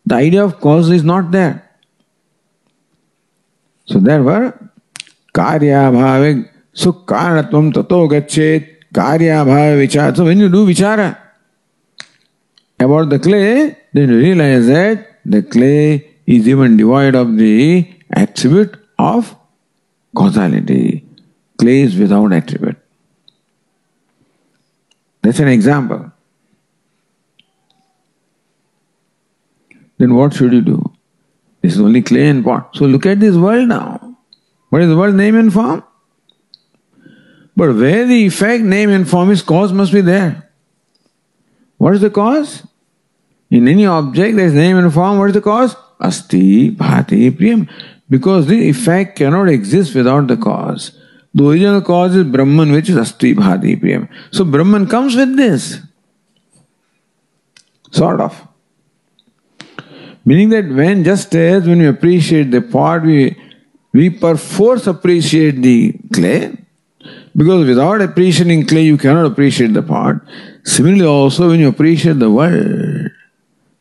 [0.06, 1.70] the idea of cause is not there.
[3.86, 4.72] So therefore,
[5.34, 10.16] karyabhave, so karanatvam tato gachet, karyabhave vichara.
[10.18, 11.18] So when you do vichara
[12.80, 18.78] about the clay, then you realize that the clay is even devoid of the attribute
[19.00, 19.36] of
[20.16, 21.04] causality.
[21.58, 22.78] Clay is without attribute.
[25.24, 26.12] That's an example.
[29.98, 30.94] Then what should you do?
[31.62, 32.76] This is only clay and pot.
[32.76, 34.16] So look at this world now.
[34.70, 35.84] What is the world name and form?
[37.56, 40.48] But where the effect, name and form is, cause must be there.
[41.78, 42.68] What is the cause?
[43.50, 45.18] In any object there is name and form.
[45.18, 45.76] What is the cause?
[46.00, 47.70] Asti bhati priyam.
[48.10, 50.92] Because the effect cannot exist without the cause.
[51.34, 54.10] The original cause is Brahman, which is asti bhati priyam.
[54.32, 55.80] So Brahman comes with this.
[57.92, 58.48] Sort of.
[60.26, 63.36] Meaning that when just as when we appreciate the pot, we,
[63.94, 66.56] we perforce appreciate the clay.
[67.36, 70.16] Because without appreciating clay, you cannot appreciate the pot.
[70.64, 73.12] Similarly, also when you appreciate the world,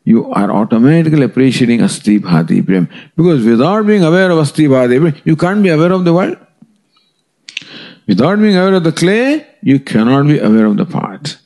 [0.09, 2.89] you are automatically appreciating Asti Bhati Priyam.
[3.15, 6.37] Because without being aware of Asti Bhati Priyam, you can't be aware of the world.
[8.07, 11.37] Without being aware of the clay, you cannot be aware of the pot.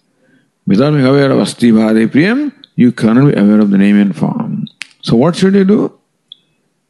[0.65, 4.15] Without being aware of Asti Bhati Priyam, you cannot be aware of the name and
[4.15, 4.65] form.
[5.01, 5.99] So what should you do?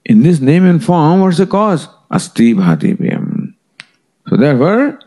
[0.06, 1.88] In this name and form, what's the cause?
[2.12, 3.56] Asti Bhati Priyam.
[4.30, 5.00] So therefore,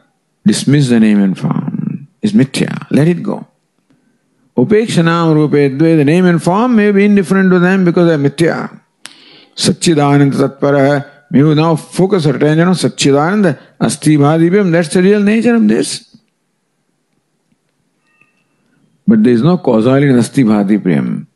[0.44, 2.08] dismiss the name and form.
[2.22, 2.88] It's mithya.
[2.90, 3.46] Let it go.
[4.56, 8.80] Upekshanam rupe the name and form may be indifferent to them because they're mithya.
[9.54, 15.02] Satchidananda tatpara, may you now focus our attention on Satchidananda, Asti Bhati Priyam, that's the
[15.02, 16.16] real nature of this.
[19.06, 21.26] But there is no causality in Asti Bhati Priyam.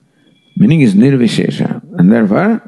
[0.56, 1.82] Meaning is nirvishesha.
[1.98, 2.62] And therefore,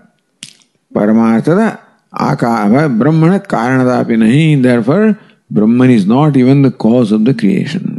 [0.94, 1.80] Paramarthada
[2.12, 4.62] akava brahmana karanadapi nahi.
[4.62, 5.18] Therefore,
[5.50, 7.91] Brahman is not even the cause of the creation.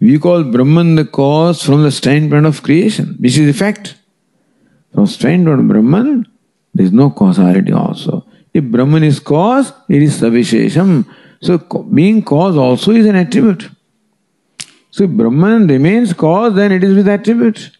[0.00, 3.96] We call Brahman the cause from the standpoint of creation, which is effect.
[4.94, 6.26] From standpoint of Brahman,
[6.74, 8.24] there is no causality also.
[8.54, 11.06] If Brahman is cause, it is Savishesham.
[11.42, 13.68] So being cause also is an attribute.
[14.90, 17.70] So if Brahman remains cause, then it is with attribute.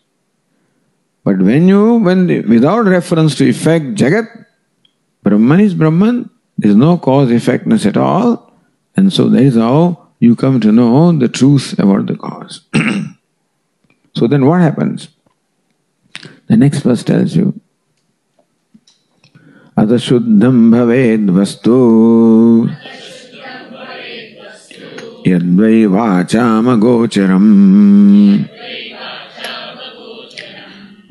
[1.24, 4.47] But when you, when without reference to effect, Jagat,
[5.22, 8.52] Brahman is Brahman, there is no cause effectness at all,
[8.97, 12.61] and so that is how you come to know the truth about the cause.
[14.15, 15.09] so then what happens?
[16.47, 17.59] The next verse tells you,
[19.81, 21.77] अतशुद्धं भवेद्वस्तु
[25.27, 27.51] यद्वै वाचामगोचरम्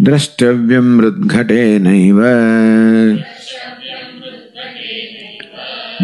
[0.06, 2.20] द्रष्टव्यं मृद्घटेनैव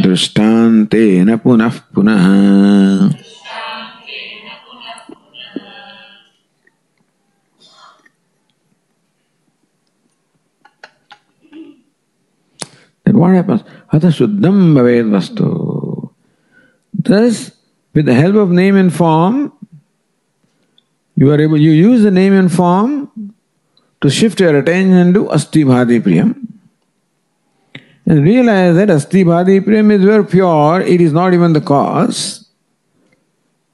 [0.05, 2.25] दृष्टान्तेन पुनः पुनः
[13.05, 13.61] Then what happens?
[13.87, 16.11] Hata Shuddham Bhaved Vastu.
[16.91, 17.51] Thus,
[17.93, 19.53] with the help of name and form,
[21.15, 23.31] you are able, you use the name and form
[24.01, 26.44] to shift your attention to Asti Bhadi Priyam.
[28.05, 32.47] And realize that Asti Bhati Priyam is very pure, it is not even the cause.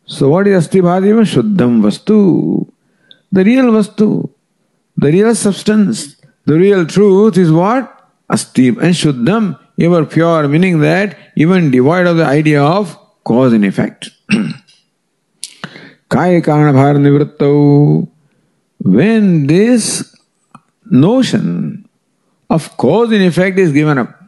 [0.05, 1.25] So what is Asti Bhati Priyam?
[1.25, 2.71] Shuddham Vastu.
[3.31, 4.29] The real Vastu,
[4.97, 8.09] the real substance, the real truth is what?
[8.29, 13.65] Asti and Shuddham, ever pure, meaning that even devoid of the idea of cause and
[13.65, 14.09] effect.
[16.09, 18.07] Kaya Karana Bhar.
[18.83, 20.15] When this
[20.85, 21.87] notion
[22.49, 24.20] of cause and effect is given up,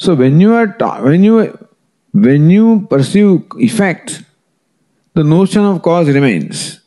[0.00, 1.34] so when you are ta- when you
[2.12, 4.22] when you pursue effect,
[5.14, 6.80] the notion of cause remains.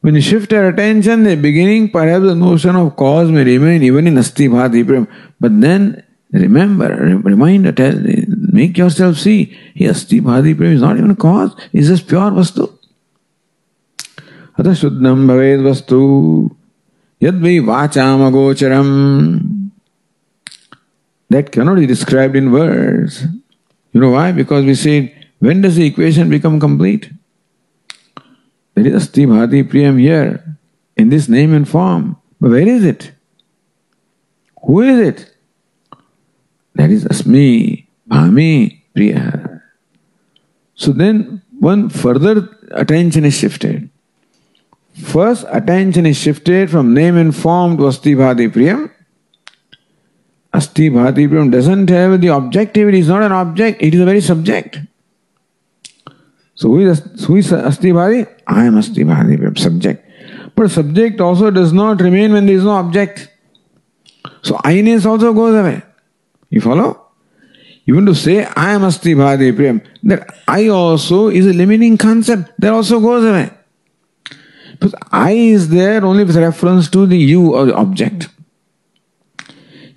[0.00, 4.08] When you shift your attention, the beginning, perhaps the notion of cause may remain even
[4.08, 5.06] in Asti Bhati
[5.40, 6.02] But then
[6.32, 6.88] remember,
[7.22, 7.94] remind, tell,
[8.52, 12.70] make yourself see, hey, Asti Bhati is not even a cause, it's just pure Vastu.
[14.58, 15.98] अतः शुद्धम भवेद वस्तु
[17.22, 18.22] यद वै वाचाम
[21.30, 23.24] that cannot be described in words.
[23.92, 24.32] You know why?
[24.32, 27.10] Because we say, when does the equation become complete?
[28.74, 30.56] There is Asti Bhati Priyam here,
[30.96, 32.16] in this name and form.
[32.40, 33.12] But where is it?
[34.62, 35.34] Who is it?
[36.74, 39.62] That is Asmi, Bhami, Priya.
[40.74, 43.90] So then one further attention is shifted.
[44.94, 48.92] First, attention is shifted from name and form to Asti Bhati Priyam.
[50.52, 54.20] Asti Bhati doesn't have the objective, it is not an object, it is a very
[54.20, 54.78] subject.
[56.54, 58.26] So who is, who is Asti Bhati?
[58.46, 60.04] I am Asti Bhati subject.
[60.56, 63.30] But subject also does not remain when there is no object.
[64.42, 65.82] So I-ness also goes away.
[66.50, 67.04] You follow?
[67.86, 72.50] Even to say I am Asti Bhati Priyam, that I also is a limiting concept,
[72.58, 73.50] that also goes away.
[74.72, 78.28] Because I is there only with reference to the you or the object.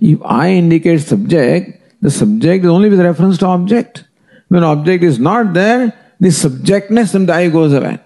[0.01, 4.03] If I indicates subject, the subject is only with reference to object.
[4.47, 7.99] When object is not there, the subjectness and the I goes away.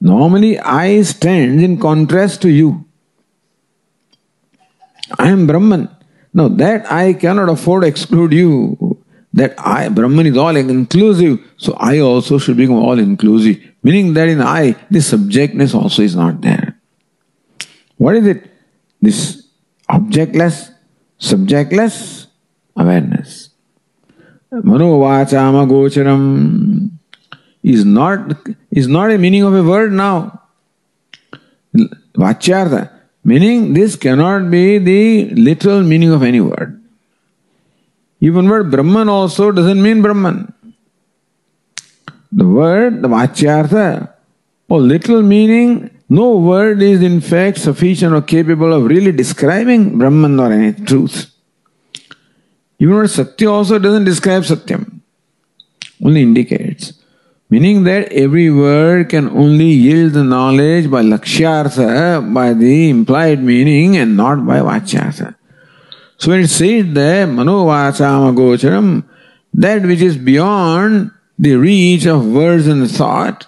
[0.00, 2.84] Normally, I stands in contrast to you.
[5.18, 5.88] I am Brahman.
[6.34, 8.96] Now that I cannot afford to exclude you.
[9.32, 13.58] That I, Brahman is all inclusive, so I also should become all inclusive.
[13.84, 16.76] Meaning that in I, the subjectness also is not there.
[17.96, 18.50] What is it?
[19.00, 19.39] This
[19.90, 20.70] objectless,
[21.18, 22.26] subjectless
[22.76, 23.50] awareness.
[24.52, 26.90] Manovachama gocharam
[27.62, 28.36] is not,
[28.70, 30.40] is not a meaning of a word now.
[32.16, 32.90] Vachyartha,
[33.24, 36.82] meaning this cannot be the literal meaning of any word.
[38.20, 40.52] Even word Brahman also doesn't mean Brahman.
[42.32, 44.12] The word, the Vachyartha,
[44.68, 50.40] or literal meaning, no word is in fact sufficient or capable of really describing Brahman
[50.40, 51.32] or any truth.
[52.80, 55.00] Even Satya also doesn't describe Satyam,
[56.04, 56.94] only indicates.
[57.48, 63.96] Meaning that every word can only yield the knowledge by Lakshyartha, by the implied meaning,
[63.96, 65.36] and not by Vachyartha.
[66.16, 69.04] So when it says there, Manovachama Gocharam,
[69.54, 73.46] that which is beyond the reach of words and thought,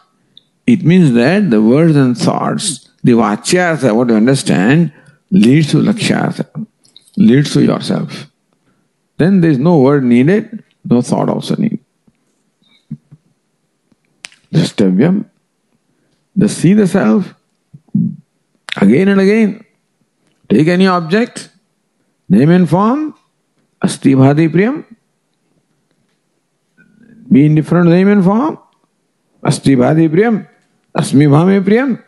[0.73, 4.93] it means that the words and thoughts, the vachyartha, what you understand,
[5.31, 6.66] leads to lakshyartha,
[7.16, 8.31] leads to yourself.
[9.19, 11.81] Then there is no word needed, no thought also needed.
[14.53, 15.27] Drashtavyam,
[16.36, 17.35] the see the self
[18.77, 19.65] again and again.
[20.49, 21.49] Take any object,
[22.28, 23.15] name and form,
[23.82, 24.85] asti bhati priyam,
[27.31, 28.59] be indifferent name and form.
[29.44, 30.47] Asti Bhati Priyam,
[30.97, 32.02] Asmi Bhame Priyam.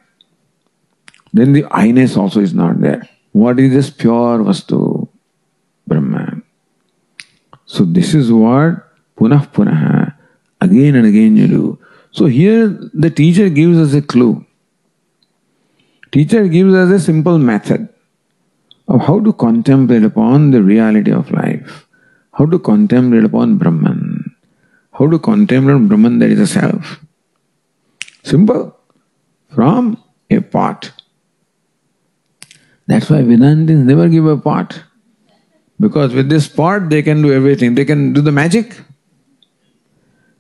[1.33, 3.09] Then the I-ness also is not there.
[3.33, 5.09] What is this pure Vastu?
[5.87, 6.43] Brahman.
[7.67, 10.15] So this is what punah punah,
[10.61, 11.79] again and again you do.
[12.11, 14.45] So here the teacher gives us a clue.
[16.13, 17.89] Teacher gives us a simple method
[18.87, 21.87] of how to contemplate upon the reality of life,
[22.33, 24.37] how to contemplate upon Brahman.
[24.93, 27.01] How to contemplate Brahman that is a self?
[28.23, 28.74] Simple.
[29.55, 30.93] From a pot.
[32.87, 34.83] That's why Vedantins never give a pot.
[35.81, 37.75] Because with this pot they can do everything.
[37.75, 38.81] They can do the magic.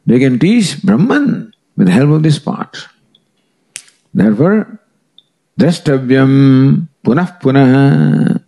[0.07, 2.89] They can teach Brahman with the help of this pot.
[4.12, 4.78] Therefore,
[5.59, 8.43] drashtavyam punah punah.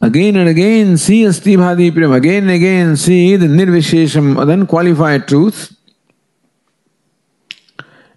[0.00, 5.28] again and again see Asti Bhati Priyam, again and again see the Nirvishesham, then qualified
[5.28, 5.76] truth.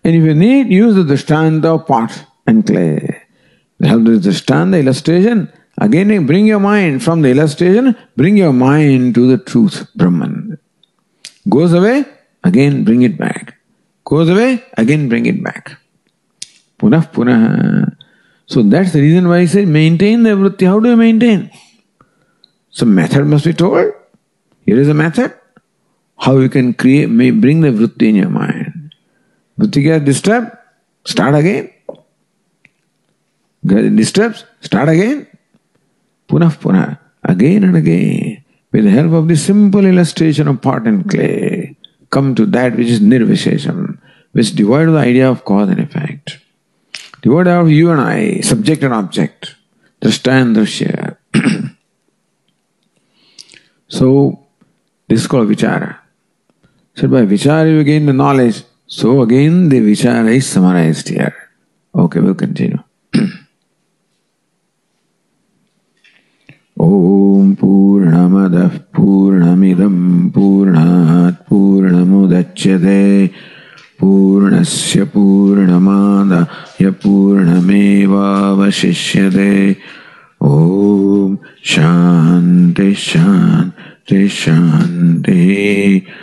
[0.03, 3.21] And if you need, use the Drishtanta of pot and clay.
[3.81, 5.51] Help the Drishtanta illustration.
[5.77, 10.59] Again, bring your mind from the illustration, bring your mind to the truth, Brahman.
[11.49, 12.05] Goes away,
[12.43, 13.55] again bring it back.
[14.05, 15.77] Goes away, again bring it back.
[16.77, 17.95] Punah punah.
[18.45, 20.67] So that's the reason why I say maintain the vritti.
[20.67, 21.49] How do you maintain?
[22.69, 23.93] Some method must be told.
[24.65, 25.33] Here is a method.
[26.17, 28.72] How you can create, may bring the vritti in your mind.
[29.59, 30.51] Vritti gets disturbed,
[31.05, 31.71] start again.
[33.65, 35.27] Get disturbs, start again.
[36.27, 38.43] Punah punah, again and again.
[38.71, 41.77] With the help of the simple illustration of pot and clay,
[42.09, 43.99] come to that which is nirvishesham,
[44.31, 46.39] which devoid of the idea of cause and effect.
[47.21, 49.55] Devoid of you and I, subject and object,
[50.01, 51.17] drashta and drashya.
[53.93, 54.39] So,
[55.07, 55.99] this is called vichara.
[56.95, 58.63] So, by vichara you gain the knowledge.
[58.95, 61.33] So, again, the vichara is summarized here.
[61.95, 62.77] Okay, we'll continue.
[66.79, 69.95] ॐ पूर्णमदः पूर्णमिदं
[70.35, 73.01] पूर्णात् पूर्णमुदच्यते
[73.99, 78.11] पूर्णस्य पूर्णमादाय पूर्णमेवावशिष्यते
[80.51, 81.35] ॐ
[81.73, 86.22] शान्ति शान्ति शान्तिः